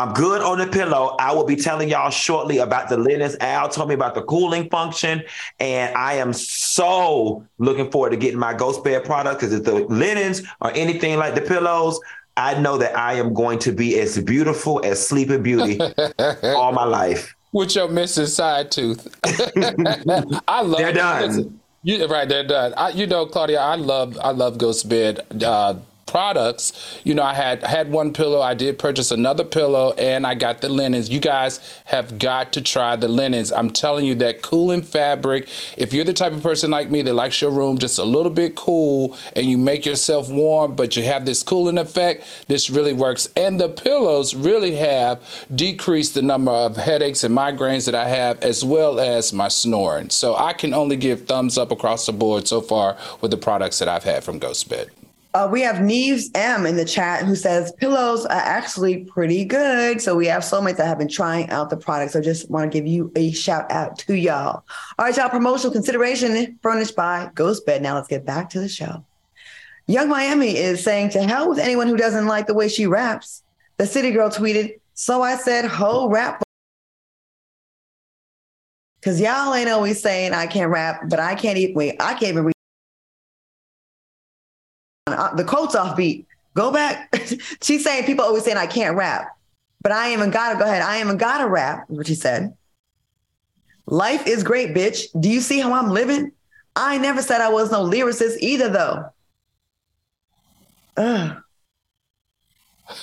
[0.00, 1.14] I'm good on the pillow.
[1.20, 3.36] I will be telling y'all shortly about the linens.
[3.38, 5.22] Al told me about the cooling function,
[5.58, 9.74] and I am so looking forward to getting my ghost bed product because if the
[9.74, 12.00] linens or anything like the pillows,
[12.38, 15.78] I know that I am going to be as beautiful as Sleeping Beauty
[16.44, 17.34] all my life.
[17.52, 19.14] With your missing side tooth.
[20.48, 21.60] I love They're done.
[21.82, 22.72] You, right, they're done.
[22.74, 25.26] I, you know, Claudia, I love I love Ghost Bed.
[25.42, 25.74] Uh,
[26.10, 26.72] products.
[27.04, 28.40] You know, I had had one pillow.
[28.40, 31.08] I did purchase another pillow, and I got the linens.
[31.08, 33.52] You guys have got to try the linens.
[33.52, 35.48] I'm telling you that cooling fabric.
[35.76, 38.32] If you're the type of person like me that likes your room just a little
[38.32, 42.92] bit cool, and you make yourself warm, but you have this cooling effect, this really
[42.92, 43.28] works.
[43.36, 45.22] And the pillows really have
[45.54, 50.10] decreased the number of headaches and migraines that I have, as well as my snoring.
[50.10, 53.78] So I can only give thumbs up across the board so far with the products
[53.78, 54.90] that I've had from Ghost Bed.
[55.32, 60.00] Uh, we have Neves M in the chat who says pillows are actually pretty good.
[60.00, 62.12] So we have soulmates that have been trying out the product.
[62.12, 64.64] So just want to give you a shout out to y'all.
[64.98, 65.28] All right, y'all.
[65.28, 67.80] Promotional consideration furnished by Ghost Bed.
[67.80, 69.04] Now let's get back to the show.
[69.86, 73.42] Yung Miami is saying to hell with anyone who doesn't like the way she raps.
[73.76, 76.42] The city girl tweeted, "So I said, ho rap."
[79.02, 81.96] Cause y'all ain't always saying I can't rap, but I can't even wait.
[82.00, 82.54] I can't even read
[85.36, 86.26] the quotes off beat.
[86.54, 87.14] Go back.
[87.62, 89.36] She's saying people always saying I can't rap,
[89.82, 90.82] but I even gotta go ahead.
[90.82, 92.54] I even gotta rap, what she said.
[93.86, 95.06] Life is great, bitch.
[95.20, 96.32] Do you see how I'm living?
[96.76, 99.06] I never said I was no lyricist either, though.
[100.96, 101.42] Ugh.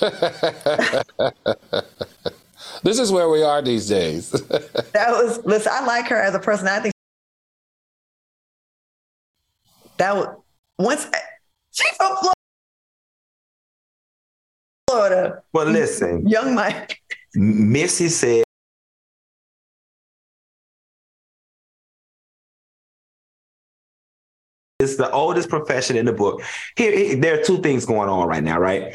[2.82, 4.30] this is where we are these days.
[4.92, 5.72] that was listen.
[5.74, 6.68] I like her as a person.
[6.68, 6.94] I think
[9.96, 10.36] that was
[10.78, 11.06] once
[11.78, 12.16] she's from
[14.88, 15.42] Florida.
[15.52, 17.00] Well, listen, young Mike.
[17.34, 18.44] Missy said.
[24.80, 26.40] It's the oldest profession in the book.
[26.76, 28.94] Here, here, there are two things going on right now, right?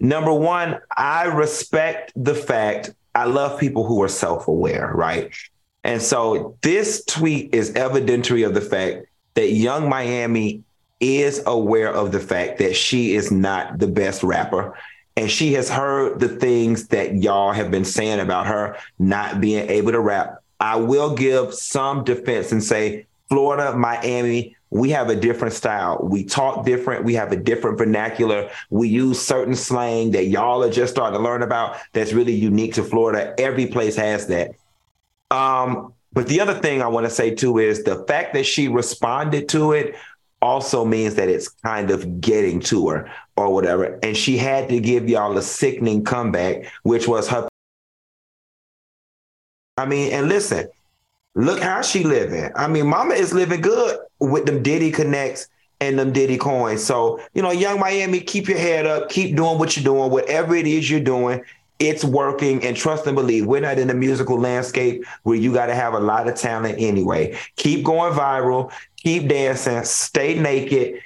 [0.00, 5.32] Number one, I respect the fact I love people who are self aware, right?
[5.84, 10.64] And so this tweet is evidentiary of the fact that Yung Miami
[11.00, 14.76] is aware of the fact that she is not the best rapper.
[15.16, 19.68] And she has heard the things that y'all have been saying about her not being
[19.68, 20.42] able to rap.
[20.60, 25.98] I will give some defense and say Florida, Miami, we have a different style.
[26.02, 27.04] We talk different.
[27.04, 28.50] We have a different vernacular.
[28.70, 32.74] We use certain slang that y'all are just starting to learn about that's really unique
[32.74, 33.34] to Florida.
[33.38, 34.52] Every place has that.
[35.30, 38.68] Um, but the other thing I want to say too is the fact that she
[38.68, 39.94] responded to it
[40.42, 43.98] also means that it's kind of getting to her or whatever.
[44.02, 47.48] And she had to give y'all a sickening comeback, which was her.
[49.76, 50.68] I mean, and listen,
[51.34, 52.50] Look how she living.
[52.56, 55.48] I mean, mama is living good with them Diddy connects
[55.80, 56.82] and them Diddy coins.
[56.82, 60.56] So, you know, Yung Miami, keep your head up, keep doing what you're doing, whatever
[60.56, 61.42] it is you're doing,
[61.78, 62.64] it's working.
[62.64, 65.94] And trust and believe, we're not in a musical landscape where you got to have
[65.94, 67.38] a lot of talent anyway.
[67.56, 68.72] Keep going viral,
[69.02, 71.00] keep dancing, stay naked,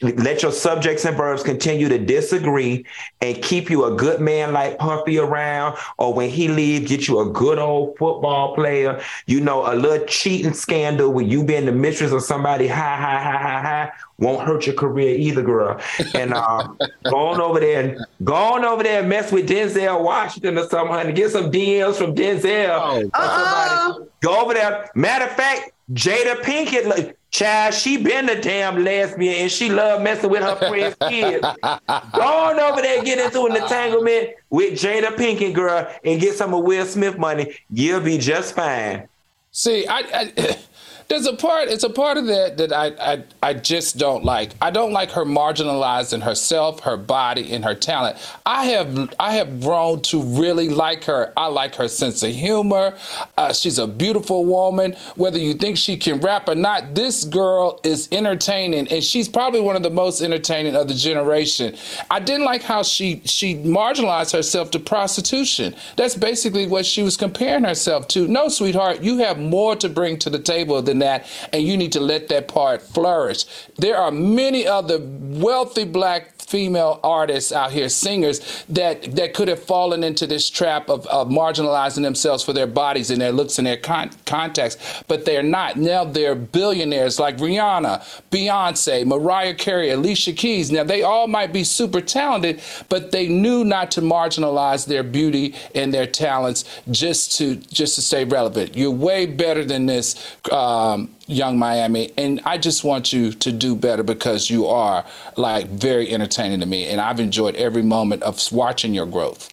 [0.00, 2.84] let your subjects and verbs continue to disagree
[3.20, 7.18] and keep you a good man like Puffy around, or when he leaves, get you
[7.20, 9.00] a good old football player.
[9.26, 13.18] You know, a little cheating scandal where you being the mistress of somebody, hi, hi,
[13.18, 15.80] hi, hi, hi, won't hurt your career either, girl.
[16.14, 16.68] And uh,
[17.04, 20.68] go on over there and go on over there and mess with Denzel Washington or
[20.68, 21.12] something, honey.
[21.12, 22.70] Get some DMs from Denzel.
[22.70, 24.04] Oh, uh-uh.
[24.20, 24.90] Go over there.
[24.94, 30.30] Matter of fact, Jada Pinkett, child, she been a damn lesbian and she love messing
[30.30, 31.40] with her friends' kids.
[31.42, 36.54] Go on over there, get into an entanglement with Jada Pinkett, girl, and get some
[36.54, 37.58] of Will Smith money.
[37.70, 39.08] You'll be just fine.
[39.50, 40.56] See, I, I
[41.12, 44.52] there's a part it's a part of that that I, I I just don't like.
[44.62, 48.16] I don't like her marginalizing herself, her body, and her talent.
[48.46, 51.30] I have I have grown to really like her.
[51.36, 52.96] I like her sense of humor.
[53.36, 54.92] Uh, she's a beautiful woman.
[55.16, 59.60] Whether you think she can rap or not, this girl is entertaining, and she's probably
[59.60, 61.76] one of the most entertaining of the generation.
[62.10, 65.74] I didn't like how she she marginalized herself to prostitution.
[65.96, 68.26] That's basically what she was comparing herself to.
[68.26, 71.92] No, sweetheart, you have more to bring to the table than that, and you need
[71.92, 73.44] to let that part flourish.
[73.76, 79.62] There are many other wealthy black female artists out here, singers that that could have
[79.62, 83.66] fallen into this trap of, of marginalizing themselves for their bodies and their looks and
[83.66, 85.76] their con- context, but they're not.
[85.76, 90.70] Now they're billionaires like Rihanna, Beyonce, Mariah Carey, Alicia Keys.
[90.70, 92.60] Now they all might be super talented,
[92.90, 98.02] but they knew not to marginalize their beauty and their talents just to just to
[98.02, 98.76] stay relevant.
[98.76, 100.36] You're way better than this.
[100.50, 105.04] Uh, Um, Yung Miami, and I just want you to do better because you are
[105.36, 109.48] like very entertaining to me, and I've enjoyed every moment of watching your growth.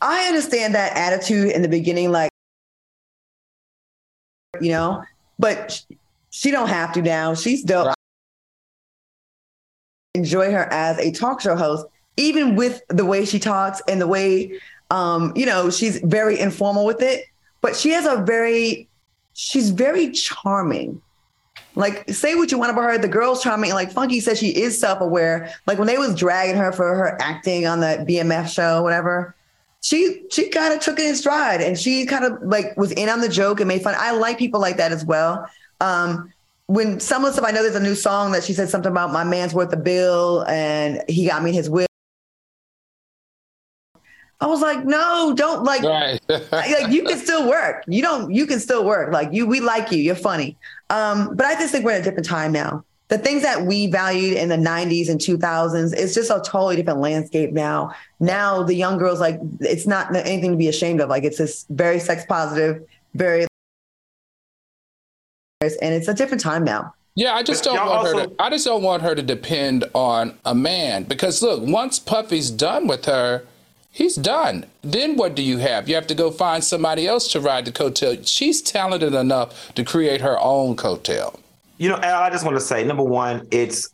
[0.00, 2.30] I understand that attitude in the beginning, like
[4.60, 5.04] you know,
[5.38, 5.84] but
[6.30, 7.34] she don't have to now.
[7.34, 7.86] She's dope.
[7.86, 7.94] Right.
[10.14, 14.06] Enjoy her as a talk show host, even with the way she talks and the
[14.06, 14.58] way,
[14.90, 17.26] um, you know, she's very informal with it.
[17.60, 18.88] But she has a very
[19.34, 21.00] she's very charming.
[21.74, 22.98] Like, say what you want about her.
[22.98, 23.72] The girl's charming.
[23.72, 25.52] Like Funky said, she is self-aware.
[25.66, 29.34] Like when they was dragging her for her acting on that BMF show, whatever,
[29.82, 33.08] she she kind of took it in stride and she kind of like was in
[33.08, 33.94] on the joke and made fun.
[33.98, 35.48] I like people like that as well.
[35.80, 36.32] Um,
[36.66, 38.90] when some of the stuff, I know there's a new song that she said something
[38.90, 41.86] about my man's worth a bill and he got me his will.
[44.42, 46.20] I was like, no, don't like, right.
[46.52, 47.84] like you can still work.
[47.86, 49.12] You don't, you can still work.
[49.12, 49.98] Like you, we like you.
[49.98, 50.56] You're funny.
[50.90, 52.84] Um, but I just think we're in a different time now.
[53.06, 56.98] The things that we valued in the 90s and 2000s, it's just a totally different
[56.98, 57.94] landscape now.
[58.18, 61.08] Now the young girls, like, it's not anything to be ashamed of.
[61.08, 62.82] Like, it's this very sex positive,
[63.14, 63.46] very
[65.60, 66.92] and it's a different time now.
[67.14, 68.32] Yeah, I just But don't y'all want her to.
[68.40, 72.88] I just don't want her to depend on a man because look, once Puffy's done
[72.88, 73.44] with her,
[73.92, 74.64] he's done.
[74.82, 75.88] Then what do you have?
[75.88, 78.26] You have to go find somebody else to ride the coattail.
[78.26, 81.38] She's talented enough to create her own coattail.
[81.78, 83.90] You know, Al, I just want to say, number one, it's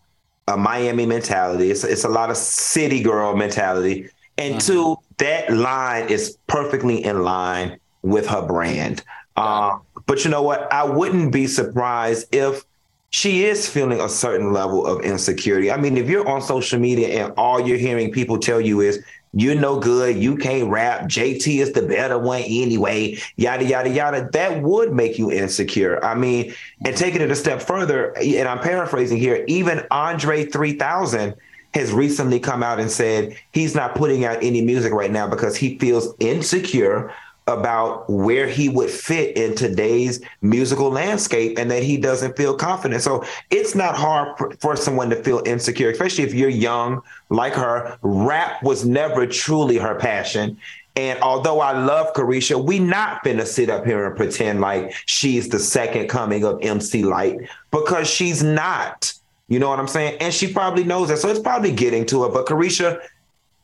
[0.46, 1.70] a Miami mentality.
[1.70, 4.08] It's it's a lot of city girl mentality,
[4.38, 9.02] and two, that line is perfectly in line with her brand.
[9.36, 10.72] Uh, but you know what?
[10.72, 12.64] I wouldn't be surprised if
[13.10, 15.70] she is feeling a certain level of insecurity.
[15.70, 19.02] I mean, if you're on social media and all you're hearing people tell you is
[19.32, 24.28] you're no good, you can't rap, JT is the better one anyway, yada yada yada,
[24.32, 26.02] that would make you insecure.
[26.04, 31.34] I mean, and taking it a step further, and I'm paraphrasing here, even Andre 3000
[31.74, 35.56] has recently come out and said he's not putting out any music right now because
[35.56, 37.12] he feels insecure
[37.48, 43.02] about where he would fit in today's musical landscape and that he doesn't feel confident.
[43.02, 47.98] So it's not hard for, someone to feel insecure, especially if you're young like her.
[48.02, 50.58] Rap was never truly her passion.
[50.94, 55.48] And although I love Caresha, we not finna sit up here and pretend like she's
[55.48, 59.12] the second coming of MC Lyte because she's not.
[59.48, 60.18] You know what I'm saying?
[60.20, 61.18] And she probably knows that.
[61.18, 62.28] So it's probably getting to her.
[62.28, 63.00] But Caresha,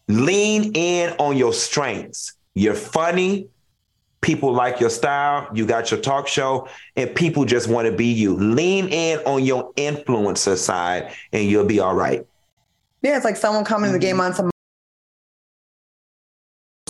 [0.08, 2.32] lean in on your strengths.
[2.54, 3.48] You're funny.
[4.24, 5.46] People like your style.
[5.52, 8.34] You got your talk show, and people just want to be you.
[8.34, 12.26] Lean in on your influencer side, and you'll be all right.
[13.02, 14.22] Yeah, it's like someone coming to the game mm-hmm.
[14.22, 14.50] on some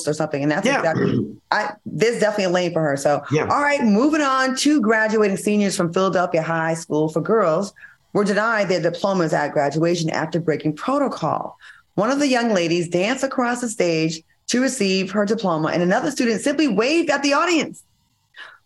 [0.06, 0.78] or something, and that's Yeah.
[0.78, 1.36] exactly.
[1.50, 2.96] I there's definitely a lane for her.
[2.96, 3.48] So, Yeah.
[3.48, 7.72] all right, moving on to graduating seniors from Philadelphia High School for Girls
[8.12, 11.58] were denied their diplomas at graduation after breaking protocol.
[11.96, 16.11] One of the young ladies danced across the stage to receive her diploma, and another
[16.11, 17.83] student simply waved at the audience.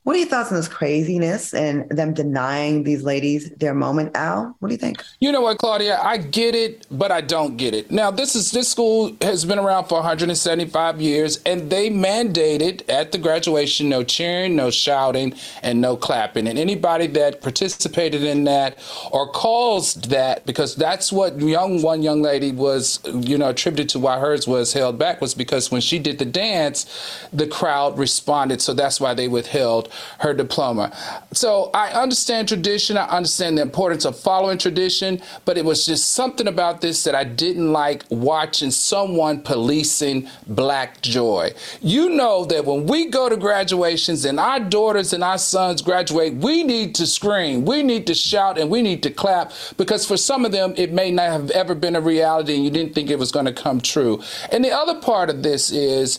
[0.09, 4.17] What are your thoughts on this craziness and them denying these ladies their moment?
[4.17, 5.05] Al, what do you think?
[5.21, 6.01] You know what, Claudia?
[6.03, 7.91] I get it, but I don't get it.
[7.91, 13.13] Now, this is this school has been around for 175 years, and they mandated at
[13.13, 16.49] the graduation no cheering, no shouting, and no clapping.
[16.49, 18.79] And anybody that participated in that
[19.13, 23.99] or caused that, because that's what young one young lady was, you know, attributed to
[23.99, 26.87] why hers was held back was because when she did the dance,
[27.31, 28.63] the crowd responded.
[28.63, 30.97] So that's why they withheld her diploma.
[31.33, 32.97] So I understand tradition.
[32.97, 37.15] I understand the importance of following tradition, but it was just something about this that
[37.15, 41.53] I didn't like watching someone policing black joy.
[41.81, 46.35] You know that when we go to graduations and our daughters and our sons graduate,
[46.35, 50.17] we need to scream, we need to shout, and we need to clap because for
[50.17, 53.11] some of them, it may not have ever been a reality and you didn't think
[53.11, 54.23] it was going to come true.
[54.51, 56.19] And the other part of this is,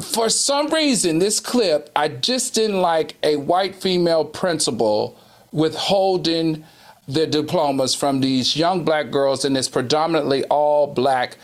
[0.00, 5.18] for some reason, this clip, I just didn't like a white female principal
[5.52, 6.64] withholding
[7.08, 11.36] the diplomas from these young black girls in this predominantly all black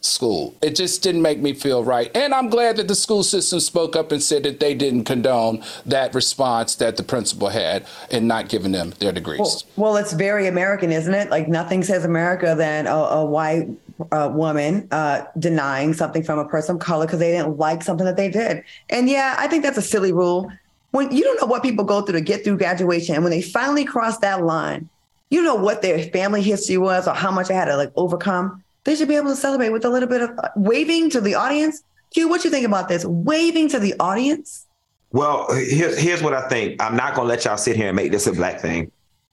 [0.00, 0.54] school.
[0.62, 2.14] It just didn't make me feel right.
[2.16, 5.62] And I'm glad that the school system spoke up and said that they didn't condone
[5.86, 9.40] that response that the principal had in not giving them their degrees.
[9.40, 11.30] Well, well, it's very American, isn't it?
[11.30, 13.68] Like nothing says America than a, a white
[14.12, 18.06] uh, woman uh, denying something from a person of color because they didn't like something
[18.06, 18.62] that they did.
[18.90, 20.52] And yeah, I think that's a silly rule.
[20.90, 23.42] When you don't know what people go through to get through graduation, and when they
[23.42, 24.88] finally cross that line,
[25.30, 28.62] you know what their family history was or how much they had to like overcome.
[28.88, 31.34] They should be able to celebrate with a little bit of uh, waving to the
[31.34, 31.82] audience.
[32.10, 33.04] Q, what you think about this?
[33.04, 34.66] Waving to the audience?
[35.12, 36.82] Well, here's here's what I think.
[36.82, 38.90] I'm not gonna let y'all sit here and make this a black thing.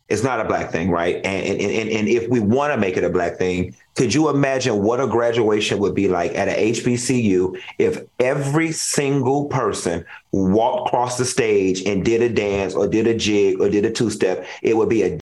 [0.09, 1.25] It's not a black thing, right?
[1.25, 4.27] And and and, and if we want to make it a black thing, could you
[4.27, 10.89] imagine what a graduation would be like at a HBCU if every single person walked
[10.89, 14.09] across the stage and did a dance or did a jig or did a two
[14.09, 14.45] step?
[14.61, 15.19] It would be a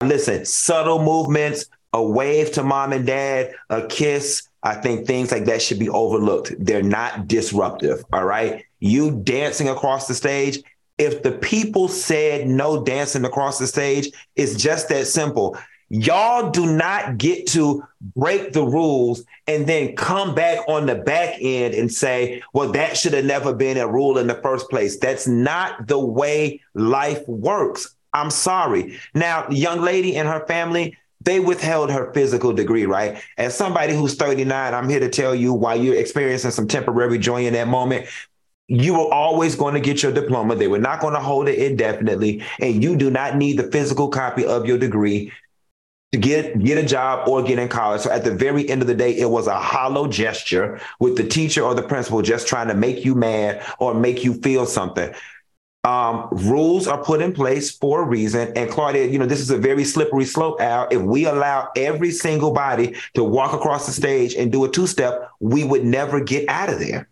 [0.00, 4.48] listen, subtle movements, a wave to mom and dad, a kiss.
[4.62, 6.54] I think things like that should be overlooked.
[6.58, 8.04] They're not disruptive.
[8.12, 8.64] All right.
[8.80, 10.58] You dancing across the stage.
[10.98, 15.56] If the people said no dancing across the stage, it's just that simple.
[15.90, 17.82] Y'all do not get to
[18.14, 22.96] break the rules and then come back on the back end and say, well, that
[22.96, 24.98] should have never been a rule in the first place.
[24.98, 27.94] That's not the way life works.
[28.12, 28.98] I'm sorry.
[29.14, 30.96] Now, young lady and her family,
[31.28, 33.22] they withheld her physical degree, right?
[33.36, 37.46] As somebody who's 39, I'm here to tell you while you're experiencing some temporary joy
[37.46, 38.06] in that moment,
[38.66, 40.56] you were always going to get your diploma.
[40.56, 42.42] They were not going to hold it indefinitely.
[42.60, 45.30] And you do not need the physical copy of your degree
[46.12, 48.00] to get get a job or get in college.
[48.00, 51.28] So at the very end of the day, it was a hollow gesture with the
[51.28, 55.12] teacher or the principal just trying to make you mad or make you feel something.
[55.84, 58.52] Um, rules are put in place for a reason.
[58.56, 60.88] And Claudia, you know, this is a very slippery slope, Al.
[60.90, 64.86] If we allow every single body to walk across the stage and do a two
[64.86, 67.08] step, we would never get out of there.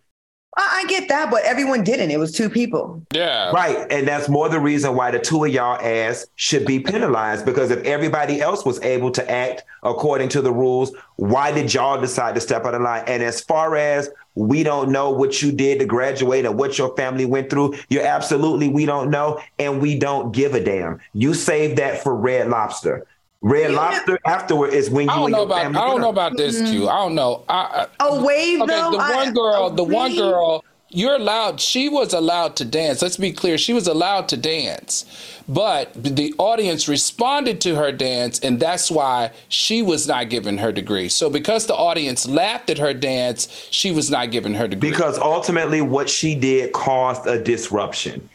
[0.57, 2.11] I, I get that, but everyone didn't.
[2.11, 3.03] It was two people.
[3.13, 3.51] Yeah.
[3.51, 3.87] Right.
[3.91, 7.71] And that's more the reason why the two of y'all ass should be penalized because
[7.71, 12.35] if everybody else was able to act according to the rules, why did y'all decide
[12.35, 13.05] to step out of line?
[13.07, 16.95] And as far as we don't know what you did to graduate or what your
[16.95, 17.75] family went through.
[17.89, 19.41] You're absolutely, we don't know.
[19.59, 21.01] And we don't give a damn.
[21.15, 23.07] You save that for Red Lobster.
[23.41, 23.77] Red Yeah.
[23.77, 25.59] Lobster afterward is when you I don't know your about.
[25.59, 26.71] I family don't know about this, mm-hmm.
[26.73, 26.89] Q.
[26.89, 27.45] I don't know.
[27.49, 28.91] I, I, A wave, okay, though.
[28.93, 31.61] the I- one girl, a the one girl, you're allowed.
[31.61, 33.03] She was allowed to dance.
[33.03, 33.59] Let's be clear.
[33.59, 35.05] She was allowed to dance,
[35.49, 40.73] but the audience responded to her dance, and that's why she was not given her
[40.73, 41.09] degree.
[41.09, 44.91] So because the audience laughed at her dance, she was not given her degree.
[44.91, 48.29] Because ultimately, what she did caused a disruption.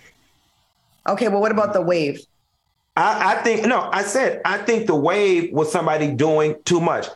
[1.08, 2.22] Okay, well, what about the wave?
[2.97, 7.08] I, I think no, I said I think the wave was somebody doing too much.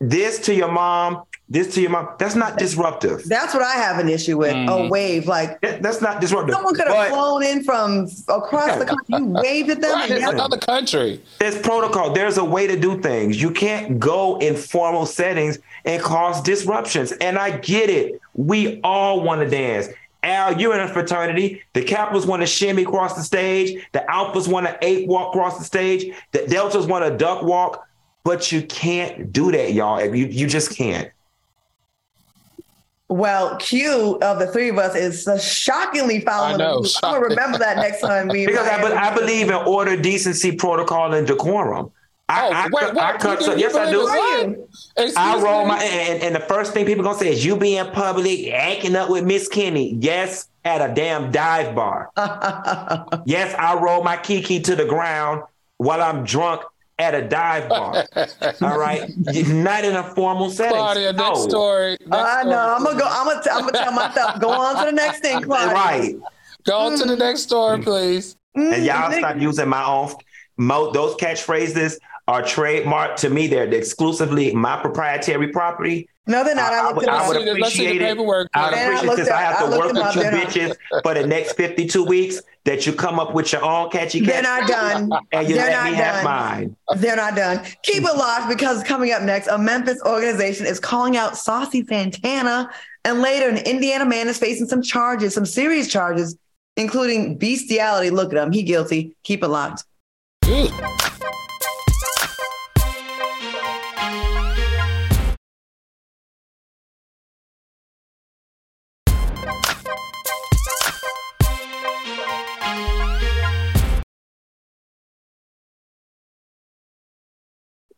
[0.00, 2.08] This to your mom, this to your mom.
[2.18, 3.24] That's not disruptive.
[3.24, 4.52] That's what I have an issue with.
[4.52, 4.68] Mm-hmm.
[4.68, 6.54] A wave, like That- That's not disruptive.
[6.54, 9.04] someone could have But flown in from across the country.
[9.08, 9.92] You waved at them.
[9.92, 10.30] right, and it's yeah.
[10.30, 11.22] another country.
[11.38, 12.12] there's protocol.
[12.12, 13.40] There's a way to do things.
[13.40, 17.12] You can't go in formal settings and cause disruptions.
[17.12, 18.20] And I get it.
[18.34, 19.88] We all want to dance.
[20.24, 21.62] Al, you're in a fraternity.
[21.74, 23.80] The Capitals want to shimmy across the stage.
[23.92, 26.12] The Alphas want to ape walk across the stage.
[26.32, 27.86] The Deltas want to duck walk.
[28.24, 30.04] But you can't do that, y'all.
[30.04, 31.08] You, you just can't.
[33.08, 36.54] Well, Q of the three of us is shockingly following.
[36.54, 37.00] I know, the rules.
[37.02, 38.44] I'm gonna remember that next time we.
[38.46, 41.90] Because I, be- I believe in order, decency, protocol, and decorum.
[42.30, 43.20] I, Oh, I, wait, cut- I what?
[43.20, 44.00] cut so, yes, I do.
[44.00, 44.68] in what?
[44.98, 45.68] Excuse I roll me?
[45.68, 48.94] my and, and the first thing people gonna say is you be in public acting
[48.96, 49.94] up with Miss Kenny.
[49.94, 52.10] Yes, at a damn dive bar.
[53.24, 55.44] yes, I roll my kiki to the ground
[55.78, 56.62] while I'm drunk
[56.98, 58.04] at a dive bar.
[58.62, 59.10] All right,
[59.48, 60.76] not in a formal setting.
[60.76, 61.28] Claudia, No.
[61.28, 61.90] next story.
[62.00, 62.74] Next I story, know.
[62.76, 63.06] I'm gonna go.
[63.08, 63.42] I'm gonna.
[63.42, 64.40] T- I'm gonna tell myself.
[64.40, 65.72] Go on to the next thing, Claudia.
[65.74, 66.14] Right,
[66.64, 68.36] Go on to the next story, please.
[68.54, 70.12] and y'all Mm, stop using my own.
[70.56, 71.98] Mo, those catchphrases
[72.28, 73.46] are trademarked to me.
[73.48, 76.08] They're exclusively my proprietary property.
[76.26, 76.74] No, they're not.
[76.74, 77.28] I, I, looked would, them I up.
[77.28, 78.08] would Let's see the- let's see the appreciate it.
[78.10, 78.70] paperwork, I would.
[78.74, 81.14] Man, appreciate looked since I at- have to looked work them with you bitches for
[81.14, 85.10] the next 52 weeks that you come up with your own catchy They're not done.
[85.32, 86.24] and you They're let not me have done.
[86.24, 86.76] mine.
[86.98, 87.64] They're not done.
[87.82, 92.70] Keep it locked because coming up next, a Memphis organization is calling out Saucy Santana,
[93.06, 96.36] and later, an Indiana man is facing some charges, some serious charges,
[96.76, 98.10] including bestiality.
[98.10, 99.16] Look at him; he guilty.
[99.22, 99.84] Keep it locked.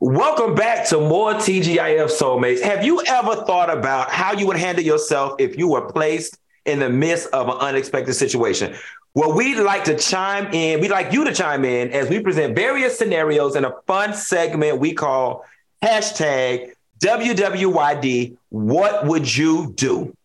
[0.02, 2.62] Welcome back to more TGIF Soulmates.
[2.62, 6.78] Have you ever thought about how you would handle yourself if you were placed in
[6.78, 8.74] the midst of an unexpected situation?
[9.12, 10.80] Well, we'd like to chime in.
[10.80, 14.78] We'd like you to chime in as we present various scenarios in a fun segment
[14.78, 15.44] we call
[15.84, 18.38] hashtag WWYD.
[18.48, 20.16] What would you do?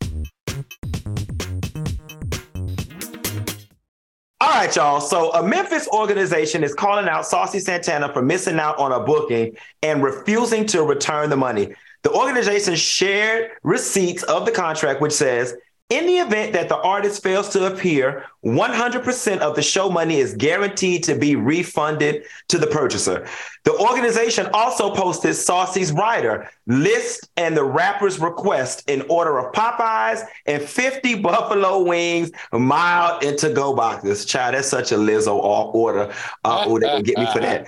[4.55, 5.01] Right, y'all.
[5.01, 9.57] So a Memphis organization is calling out Saucy Santana for missing out on a booking
[9.83, 11.73] and refusing to return the money.
[12.03, 15.55] The organization shared receipts of the contract, which says,
[15.89, 20.33] in the event that the artist fails to appear, 100% of the show money is
[20.33, 23.27] guaranteed to be refunded to the purchaser.
[23.65, 30.23] The organization also posted Saucy's rider list and the rapper's request in order of Popeyes
[30.47, 34.25] and 50 buffalo wings mild into go boxes.
[34.25, 36.11] Child, that's such a Lizzo all order.
[36.43, 37.67] Uh, oh, they gonna get me for that.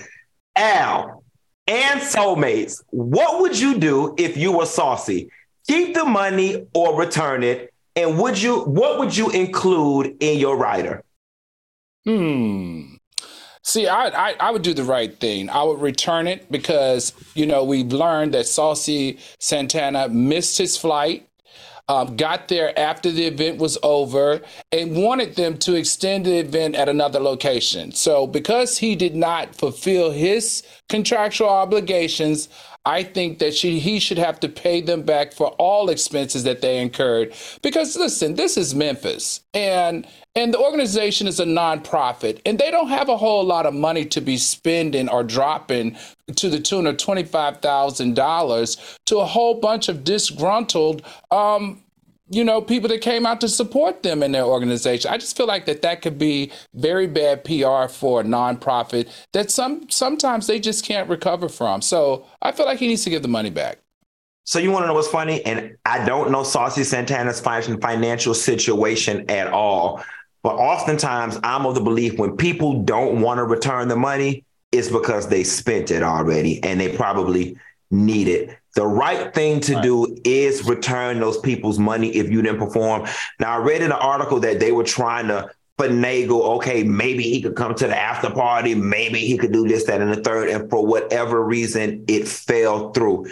[0.55, 1.23] Al
[1.67, 5.29] and soulmates, what would you do if you were saucy?
[5.67, 7.71] Keep the money or return it?
[7.97, 11.03] And would you what would you include in your rider?
[12.05, 12.93] Hmm.
[13.63, 15.49] See, I, I I would do the right thing.
[15.49, 21.27] I would return it because you know we've learned that Saucy Santana missed his flight,
[21.89, 24.41] um, got there after the event was over,
[24.71, 27.91] and wanted them to extend the event at another location.
[27.91, 32.47] So because he did not fulfill his contractual obligations,
[32.87, 36.61] I think that she, he should have to pay them back for all expenses that
[36.61, 37.33] they incurred.
[37.61, 42.87] Because listen, this is Memphis, and and the organization is a nonprofit, and they don't
[42.87, 45.97] have a whole lot of money to be spending or dropping
[46.37, 51.83] to the tune of twenty five thousand dollars to a whole bunch of disgruntled um,
[52.29, 55.11] you know, people that came out to support them in their organization.
[55.11, 59.49] I just feel like that that could be very bad PR for a nonprofit that
[59.49, 61.81] some sometimes they just can't recover from.
[61.81, 63.79] So I feel like he needs to give the money back.
[64.43, 65.45] So you want to know what's funny?
[65.45, 70.03] And I don't know Saucy Santana's financial situation at all.
[70.41, 74.89] But oftentimes I'm of the belief when people don't want to return the money, it's
[74.89, 77.57] because they spent it already and they probably
[77.91, 78.57] need it.
[78.77, 79.83] The right thing to right.
[79.83, 83.07] do is return those people's money if you didn't perform.
[83.39, 85.49] Now, I read in an article that they were trying to
[85.79, 89.85] finagle, okay, maybe he could come to the after party, maybe he could do this,
[89.85, 90.49] that, and the third.
[90.49, 93.25] And for whatever reason, it fell through.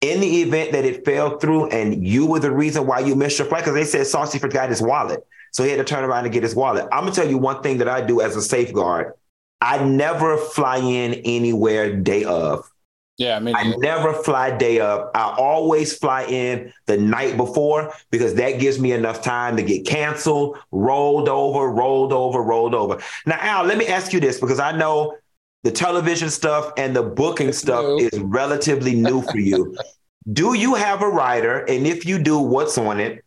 [0.00, 3.40] In the event that it fell through and you were the reason why you missed
[3.40, 5.26] your flight, because they said Saucy forgot his wallet.
[5.50, 6.86] So he had to turn around and get his wallet.
[6.92, 9.14] I'm gonna tell you one thing that I do as a safeguard.
[9.60, 12.70] I never fly in anywhere day of.
[13.16, 15.12] Yeah, I mean, I never fly day up.
[15.14, 19.86] I always fly in the night before because that gives me enough time to get
[19.86, 23.00] canceled, rolled over, rolled over, rolled over.
[23.24, 25.16] Now, Al, let me ask you this because I know
[25.62, 27.98] the television stuff and the booking stuff new.
[27.98, 29.76] is relatively new for you.
[30.32, 31.58] do you have a rider?
[31.60, 33.24] And if you do, what's on it?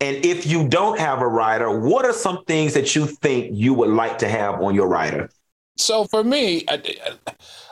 [0.00, 3.74] And if you don't have a rider, what are some things that you think you
[3.74, 5.30] would like to have on your rider?
[5.76, 6.64] So for me,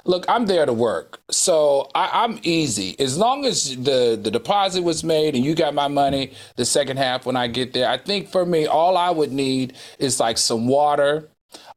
[0.04, 2.98] look, I'm there to work, so I, am easy.
[2.98, 6.96] As long as the the deposit was made and you got my money, the second
[6.96, 10.38] half when I get there, I think for me, all I would need is like
[10.38, 11.28] some water,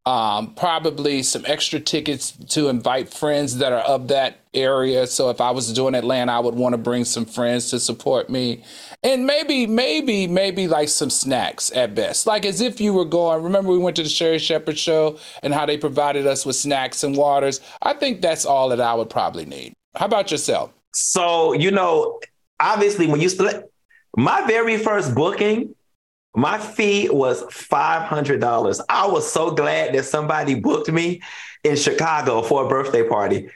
[0.05, 5.07] um, probably some extra tickets to invite friends that are of that area.
[5.07, 8.30] So if I was doing Atlanta, I would want to bring some friends to support
[8.30, 8.63] me.
[9.04, 12.28] And maybe, maybe, maybe like some snacks at best.
[12.28, 15.54] Like as if you were going, remember we went to the Sherri Shepherd show and
[15.54, 17.62] how they provided us with snacks and waters.
[17.82, 19.74] I think that's all that I would probably need.
[19.95, 20.72] How about yourself?
[20.93, 22.20] So, you know,
[22.60, 23.64] obviously when you still,
[24.16, 25.74] my very first booking,
[26.36, 28.82] my fee was $500.
[28.88, 31.22] I was so glad that somebody booked me
[31.64, 33.49] in Chicago for a birthday party.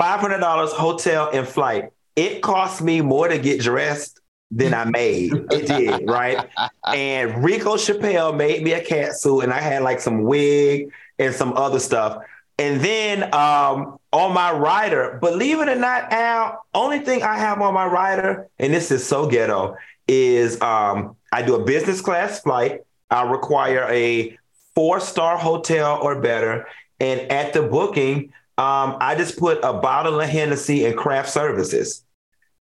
[0.00, 1.90] $500 hotel and flight.
[2.16, 4.20] It cost me more to get dressed
[4.54, 5.32] than I made.
[5.50, 6.48] It did, right?
[6.86, 11.34] And Rico Chappelle made me a cat suit and I had like some wig and
[11.34, 12.22] some other stuff.
[12.58, 17.60] And then um, on my rider, believe it or not, Al, only thing I have
[17.60, 19.76] on my rider, and this is so ghetto,
[20.06, 22.82] is um, I do a business class flight.
[23.10, 24.38] I require a
[24.76, 26.66] four star hotel or better.
[27.00, 32.03] And at the booking, um, I just put a bottle of Hennessy and craft services.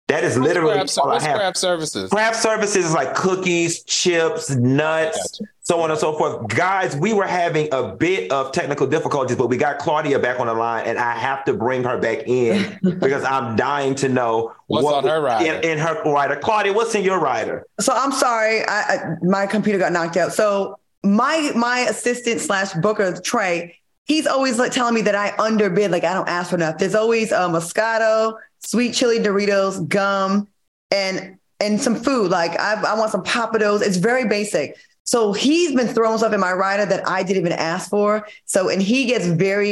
[0.07, 1.37] That is literally what's craft, all I have.
[1.37, 2.09] Craft services.
[2.09, 5.51] Craft services is like cookies, chips, nuts, gotcha.
[5.61, 6.49] so on and so forth.
[6.49, 10.47] Guys, we were having a bit of technical difficulties, but we got Claudia back on
[10.47, 14.53] the line, and I have to bring her back in because I'm dying to know
[14.67, 15.53] what's what on her rider.
[15.53, 16.35] In, in, her rider.
[16.35, 17.65] Claudia, what's in your rider?
[17.79, 20.33] So I'm sorry, I, I, my computer got knocked out.
[20.33, 25.89] So my my assistant slash booker Trey, he's always like telling me that I underbid,
[25.89, 26.79] like I don't ask for enough.
[26.79, 30.47] There's always a Moscato sweet chili Doritos, gum,
[30.89, 32.31] and and some food.
[32.31, 33.81] Like I, I want some Pappadeaux.
[33.81, 34.77] It's very basic.
[35.03, 38.27] So he's been throwing stuff in my rider that I didn't even ask for.
[38.45, 39.71] So and he gets very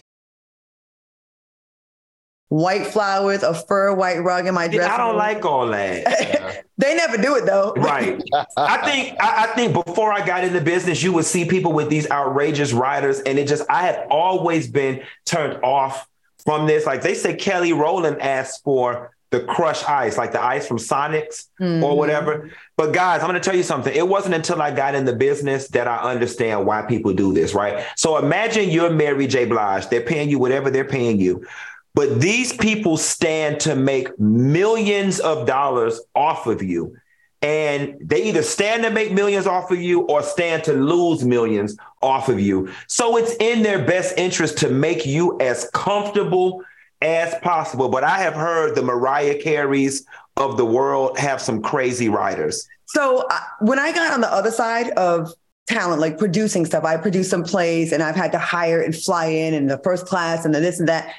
[2.49, 4.89] white flowers, a fur white rug in my dress.
[4.89, 6.65] I don't like all that.
[6.77, 7.73] they never do it though.
[7.77, 8.21] Right.
[8.57, 11.89] I think I, I, think before I got into business, you would see people with
[11.89, 16.07] these outrageous riders, and it just I had always been turned off
[16.45, 16.85] from this.
[16.85, 21.47] Like they say, Kelly Rowland asked for the crushed ice, like the ice from Sonics
[21.61, 21.83] mm-hmm.
[21.83, 22.49] or whatever.
[22.77, 23.93] But guys, I'm going to tell you something.
[23.95, 27.53] It wasn't until I got in the business that I understand why people do this,
[27.53, 27.85] right?
[27.95, 29.45] So imagine you're Mary J.
[29.45, 29.87] Blige.
[29.89, 31.45] They're paying you whatever they're paying you.
[31.93, 36.95] But these people stand to make millions of dollars off of you
[37.41, 41.77] and they either stand to make millions off of you or stand to lose millions
[42.01, 42.69] off of you.
[42.87, 46.63] So it's in their best interest to make you as comfortable
[47.01, 47.87] as possible.
[47.87, 50.03] But I have heard the Mariah Careys
[50.35, 52.67] of the world have some crazy writers.
[52.87, 55.31] So uh, when I got on the other side of
[55.67, 59.27] talent, like producing stuff, I produced some plays and I've had to hire and fly
[59.27, 61.13] in and the first class and the this and that.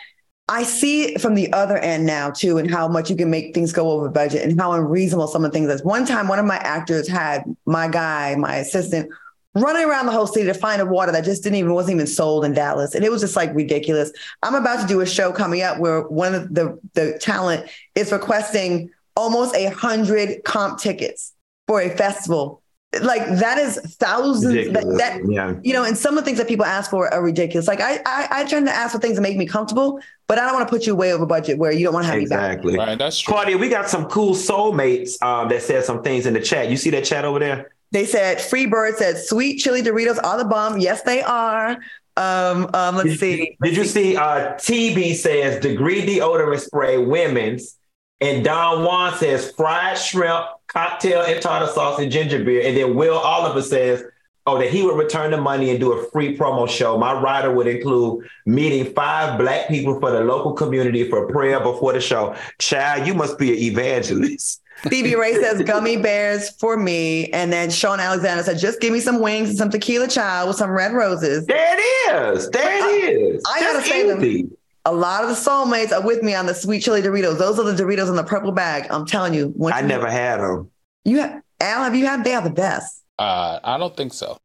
[0.50, 3.72] I see from the other end now too, and how much you can make things
[3.72, 5.84] go over budget and how unreasonable some of the things is.
[5.84, 9.12] One time, one of my actors had my guy, my assistant,
[9.54, 12.08] running around the whole city to find a water that just didn't even wasn't even
[12.08, 14.10] sold in Dallas, and it was just like ridiculous.
[14.42, 18.10] I'm about to do a show coming up where one of the the talent is
[18.10, 21.32] requesting almost a hundred comp tickets
[21.68, 22.60] for a festival
[23.02, 25.54] like that is thousands that, that yeah.
[25.62, 28.00] you know and some of the things that people ask for are ridiculous like I,
[28.04, 30.66] I i tend to ask for things that make me comfortable but i don't want
[30.66, 32.98] to put you way over budget where you don't want to have exactly me Right,
[32.98, 33.32] that's true.
[33.32, 36.70] Claudia, we got some cool soulmates um, that said some things in the chat.
[36.70, 37.70] You see that chat over there?
[37.92, 41.76] they said free bird said sweet chili doritos are the bomb yes they are
[42.16, 47.76] um um let's see Did you see uh, TB says degree deodorant spray women's
[48.20, 52.62] and Don Juan says fried shrimp, cocktail and tartar sauce and ginger beer.
[52.66, 54.04] And then Will Oliver says,
[54.46, 56.98] oh, that he would return the money and do a free promo show.
[56.98, 61.92] My rider would include meeting five black people for the local community for prayer before
[61.92, 62.36] the show.
[62.58, 64.60] Child, you must be an evangelist.
[64.82, 67.30] Phoebe Ray says gummy bears for me.
[67.30, 70.56] And then Sean Alexander said, just give me some wings and some tequila child with
[70.56, 71.46] some red roses.
[71.46, 72.50] There it is.
[72.50, 73.42] There it is.
[73.46, 74.56] I gotta That's say them.
[74.86, 74.92] Easy.
[74.92, 77.38] A lot of the soulmates are with me on the sweet chili Doritos.
[77.38, 78.86] Those are the Doritos in the purple bag.
[78.90, 79.52] I'm telling you.
[79.56, 80.70] Once I you- never had them.
[81.04, 82.24] You have, Al, have you had?
[82.24, 83.02] They are the best.
[83.18, 84.38] Uh, I don't think so.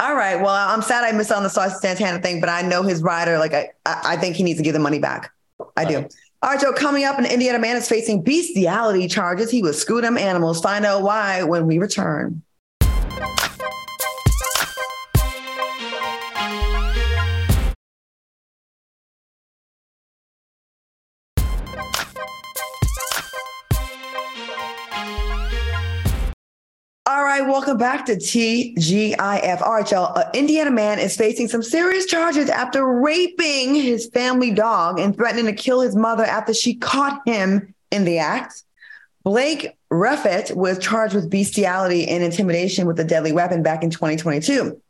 [0.00, 0.36] All right.
[0.36, 3.38] Well, I'm sad I missed on the Sauce Santana thing, but I know his rider.
[3.38, 5.30] Like, I, I I think he needs to give the money back.
[5.76, 6.08] I do.
[6.42, 6.72] All right, Joe.
[6.72, 9.50] Coming up, an Indiana man is facing bestiality charges.
[9.50, 10.60] He was screwed them animals.
[10.60, 12.42] Find out why when we return.
[27.54, 29.62] Welcome back to TGIF.
[29.62, 30.18] All right, y'all.
[30.18, 35.46] An Indiana man is facing some serious charges after raping his family dog and threatening
[35.46, 38.64] to kill his mother after she caught him in the act.
[39.22, 44.82] Blake Ruffett was charged with bestiality and intimidation with a deadly weapon back in 2022.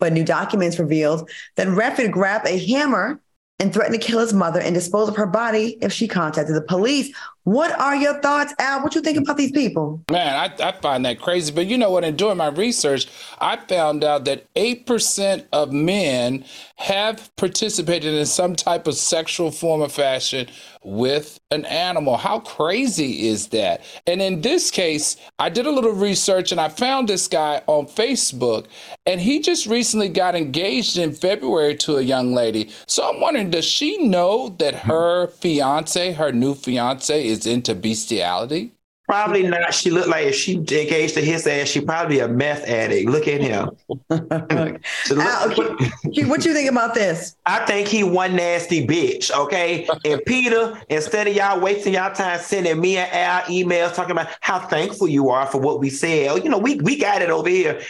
[0.00, 3.20] But new documents revealed that Ruffett grabbed a hammer
[3.58, 6.62] and threatened to kill his mother and dispose of her body if she contacted the
[6.62, 7.14] police.
[7.46, 8.82] What are your thoughts, Al?
[8.82, 10.02] What you think about these people?
[10.10, 11.52] Man, I, I find that crazy.
[11.52, 12.02] But you know what?
[12.02, 13.06] In doing my research,
[13.38, 16.44] I found out that 8% of men
[16.74, 20.48] have participated in some type of sexual form or fashion
[20.82, 22.16] with an animal.
[22.16, 23.82] How crazy is that?
[24.06, 27.86] And in this case, I did a little research and I found this guy on
[27.86, 28.66] Facebook,
[29.06, 32.70] and he just recently got engaged in February to a young lady.
[32.86, 38.72] So I'm wondering, does she know that her fiance, her new fiance, is into bestiality?
[39.08, 39.72] Probably not.
[39.72, 43.08] She looked like if she engaged to his ass, she probably a meth addict.
[43.08, 43.70] Look at him.
[45.04, 46.24] So look- Al, okay.
[46.24, 47.36] what you think about this?
[47.46, 49.88] I think he one nasty bitch, okay?
[50.04, 54.28] And PETA, instead of y'all wasting y'all time sending me and Al emails talking about
[54.40, 57.30] how thankful you are for what we said, oh, you know, we we got it
[57.30, 57.80] over here.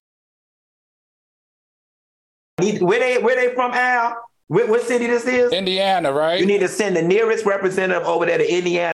[2.58, 4.16] Where they where they from, Al?
[4.48, 5.52] What, what city this is?
[5.52, 6.38] Indiana, right?
[6.40, 8.92] You need to send the nearest representative over there to Indiana.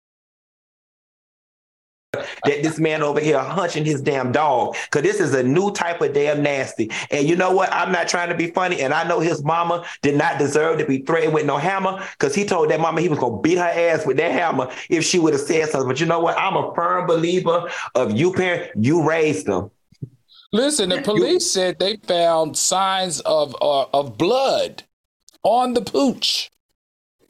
[2.44, 6.00] That this man over here hunching his damn dog, because this is a new type
[6.00, 6.90] of damn nasty.
[7.10, 7.72] And you know what?
[7.72, 10.86] I'm not trying to be funny, and I know his mama did not deserve to
[10.86, 13.64] be threatened with no hammer, because he told that mama he was gonna beat her
[13.64, 15.88] ass with that hammer if she would have said something.
[15.88, 16.38] But you know what?
[16.38, 18.72] I'm a firm believer of you parent.
[18.76, 19.70] You raised them.
[20.52, 24.82] Listen, the police said they found signs of uh, of blood
[25.44, 26.50] on the pooch.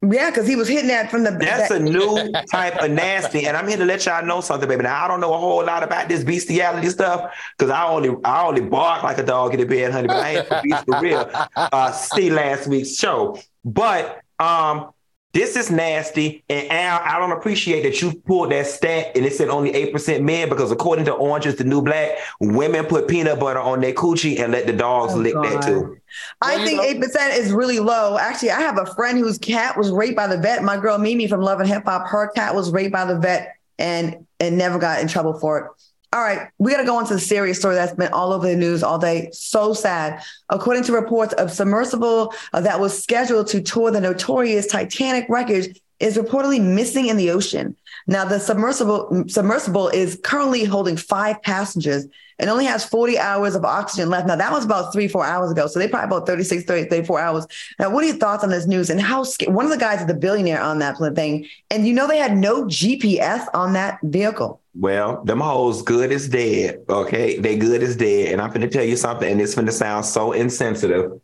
[0.03, 3.47] Yeah, because he was hitting that from the That's that- a new type of nasty,
[3.47, 4.83] and I'm here to let y'all know something, baby.
[4.85, 8.45] Now I don't know a whole lot about this bestiality stuff because I only I
[8.47, 10.09] only bark like a dog in the bed, honey.
[10.09, 11.31] But I ain't for beast for real.
[11.55, 14.91] Uh, see last week's show, but um,
[15.33, 19.33] this is nasty, and Al, I don't appreciate that you pulled that stat and it
[19.33, 23.07] said only eight percent men because according to Orange is the New Black, women put
[23.07, 25.97] peanut butter on their coochie and let the dogs Oh, lick that too.
[26.43, 28.19] I Well, think eight percent is really low.
[28.19, 30.65] Actually, I have a friend whose cat was raped by the vet.
[30.65, 33.55] My girl Mimi from Love and Hip Hop, her cat was raped by the vet
[33.79, 35.65] and and never got in trouble for it.
[36.13, 38.45] All right, we got to go on to the serious story that's been all over
[38.45, 39.31] the news all day.
[39.33, 40.21] So sad.
[40.49, 45.81] According to reports, a submersible uh, that was scheduled to tour the notorious Titanic wreckage
[46.01, 47.77] is reportedly missing in the ocean.
[48.09, 52.07] Now, the submersible submersible is currently holding five passengers
[52.41, 54.27] and only has 40 hours of oxygen left.
[54.27, 55.69] Now, that was about three, four hours ago.
[55.69, 57.47] So they probably about 36, 30, 34 hours.
[57.79, 60.07] Now, what are your thoughts on this news and how one of the guys is
[60.07, 61.47] the billionaire on that thing?
[61.71, 64.60] And you know, they had no GPS on that vehicle.
[64.75, 66.85] Well, them hoes good as dead.
[66.89, 68.33] Okay, they good as dead.
[68.33, 71.21] And I'm to tell you something, and it's to sound so insensitive.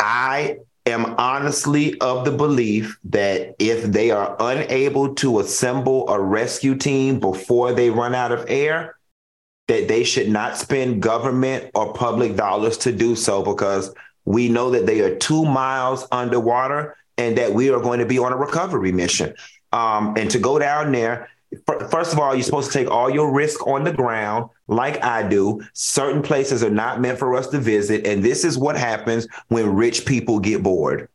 [0.00, 6.74] I am honestly of the belief that if they are unable to assemble a rescue
[6.74, 8.96] team before they run out of air,
[9.68, 13.94] that they should not spend government or public dollars to do so because
[14.24, 18.18] we know that they are two miles underwater and that we are going to be
[18.18, 19.34] on a recovery mission.
[19.72, 21.28] Um, and to go down there,
[21.90, 25.26] first of all, you're supposed to take all your risk on the ground, like I
[25.26, 25.62] do.
[25.74, 28.06] Certain places are not meant for us to visit.
[28.06, 31.08] And this is what happens when rich people get bored.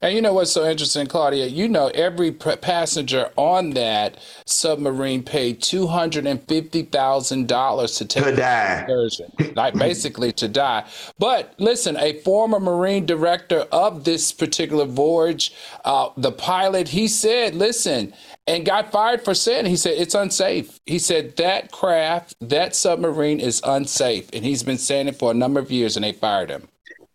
[0.00, 1.46] And you know what's so interesting, Claudia?
[1.46, 8.04] You know, every passenger on that submarine paid two hundred and fifty thousand dollars to
[8.04, 10.84] take to die, excursion, like basically to die.
[11.18, 15.52] But listen, a former Marine director of this particular voyage,
[15.84, 18.14] uh, the pilot, he said, "Listen,"
[18.46, 19.66] and got fired for saying.
[19.66, 20.78] He said it's unsafe.
[20.86, 25.34] He said that craft, that submarine, is unsafe, and he's been saying it for a
[25.34, 26.68] number of years, and they fired him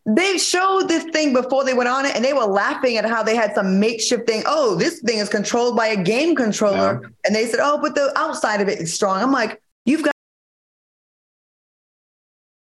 [0.05, 3.21] they showed this thing before they went on it and they were laughing at how
[3.21, 4.43] they had some makeshift thing.
[4.45, 7.01] Oh, this thing is controlled by a game controller.
[7.01, 7.09] Yeah.
[7.25, 9.21] And they said, oh, but the outside of it is strong.
[9.21, 10.13] I'm like, you've got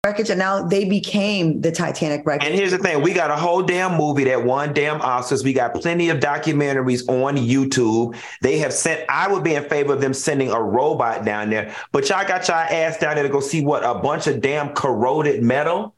[0.05, 2.49] wreckage and now they became the Titanic wreckage.
[2.49, 5.45] And here's the thing, we got a whole damn movie that won damn Oscars.
[5.45, 8.17] We got plenty of documentaries on YouTube.
[8.41, 11.73] They have sent I would be in favor of them sending a robot down there,
[11.93, 14.75] but y'all got y'all ass down there to go see what a bunch of damn
[14.75, 15.95] corroded metal.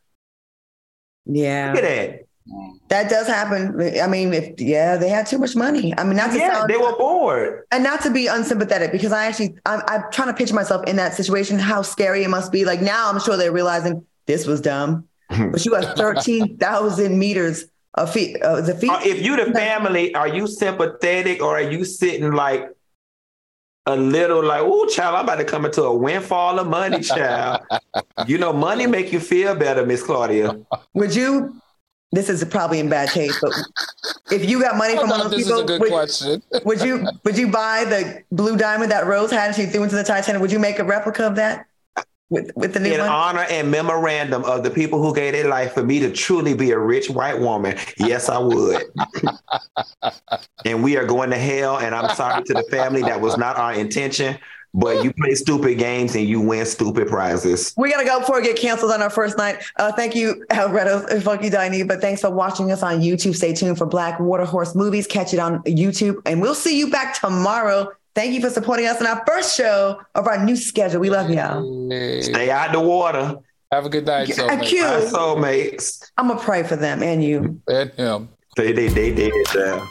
[1.27, 1.73] Yeah.
[1.75, 2.25] Look at that.
[2.89, 3.99] That does happen.
[3.99, 5.95] I mean, if yeah, they had too much money.
[5.97, 9.13] I mean, not to yeah, sound, they were bored, and not to be unsympathetic because
[9.13, 11.59] I actually I'm, I'm trying to picture myself in that situation.
[11.59, 12.67] How scary it must be.
[12.67, 17.65] Like now, I'm sure they're realizing this was dumb, but you have thirteen thousand meters
[17.95, 18.41] of feet.
[18.43, 18.91] Uh, the feet.
[18.91, 22.69] Uh, if you the family, are you sympathetic or are you sitting like
[23.87, 27.63] a little like, oh, child, I'm about to come into a windfall of money, child.
[28.27, 30.59] you know, money make you feel better, Miss Claudia.
[30.95, 31.61] Would you?
[32.13, 33.53] This is probably in bad taste, but
[34.31, 37.85] if you got money from one of those people, would, would, you would you buy
[37.85, 40.41] the blue diamond that Rose had and she threw into the Titanic?
[40.41, 41.67] Would you make a replica of that?
[42.35, 43.09] With, with the new in one?
[43.09, 46.73] honor and memorandum of the people who gave their life for me to truly be
[46.73, 47.79] a rich white woman.
[47.97, 48.83] Yes, I would.
[50.65, 51.79] and we are going to hell.
[51.79, 53.03] And I'm sorry to the family.
[53.03, 54.37] That was not our intention.
[54.77, 57.73] But you play stupid games and you win stupid prizes.
[57.77, 59.63] We gotta go before we get canceled on our first night.
[59.77, 61.85] Uh, thank you, Alberto and Funky Diney.
[61.85, 63.37] But thanks for watching us on YouTube.
[63.37, 65.07] Stay tuned for Black Water Horse Movies.
[65.07, 67.93] Catch it on YouTube, and we'll see you back tomorrow.
[68.15, 71.01] Thank you for supporting us in our first show of our new schedule.
[71.01, 71.91] We love y'all.
[72.23, 73.39] Stay out the water.
[73.73, 75.11] Have a good night, soulmates.
[75.11, 76.11] soulmates.
[76.17, 78.29] I'm gonna pray for them and you and him.
[78.57, 79.33] They they they did.
[79.55, 79.85] Yeah.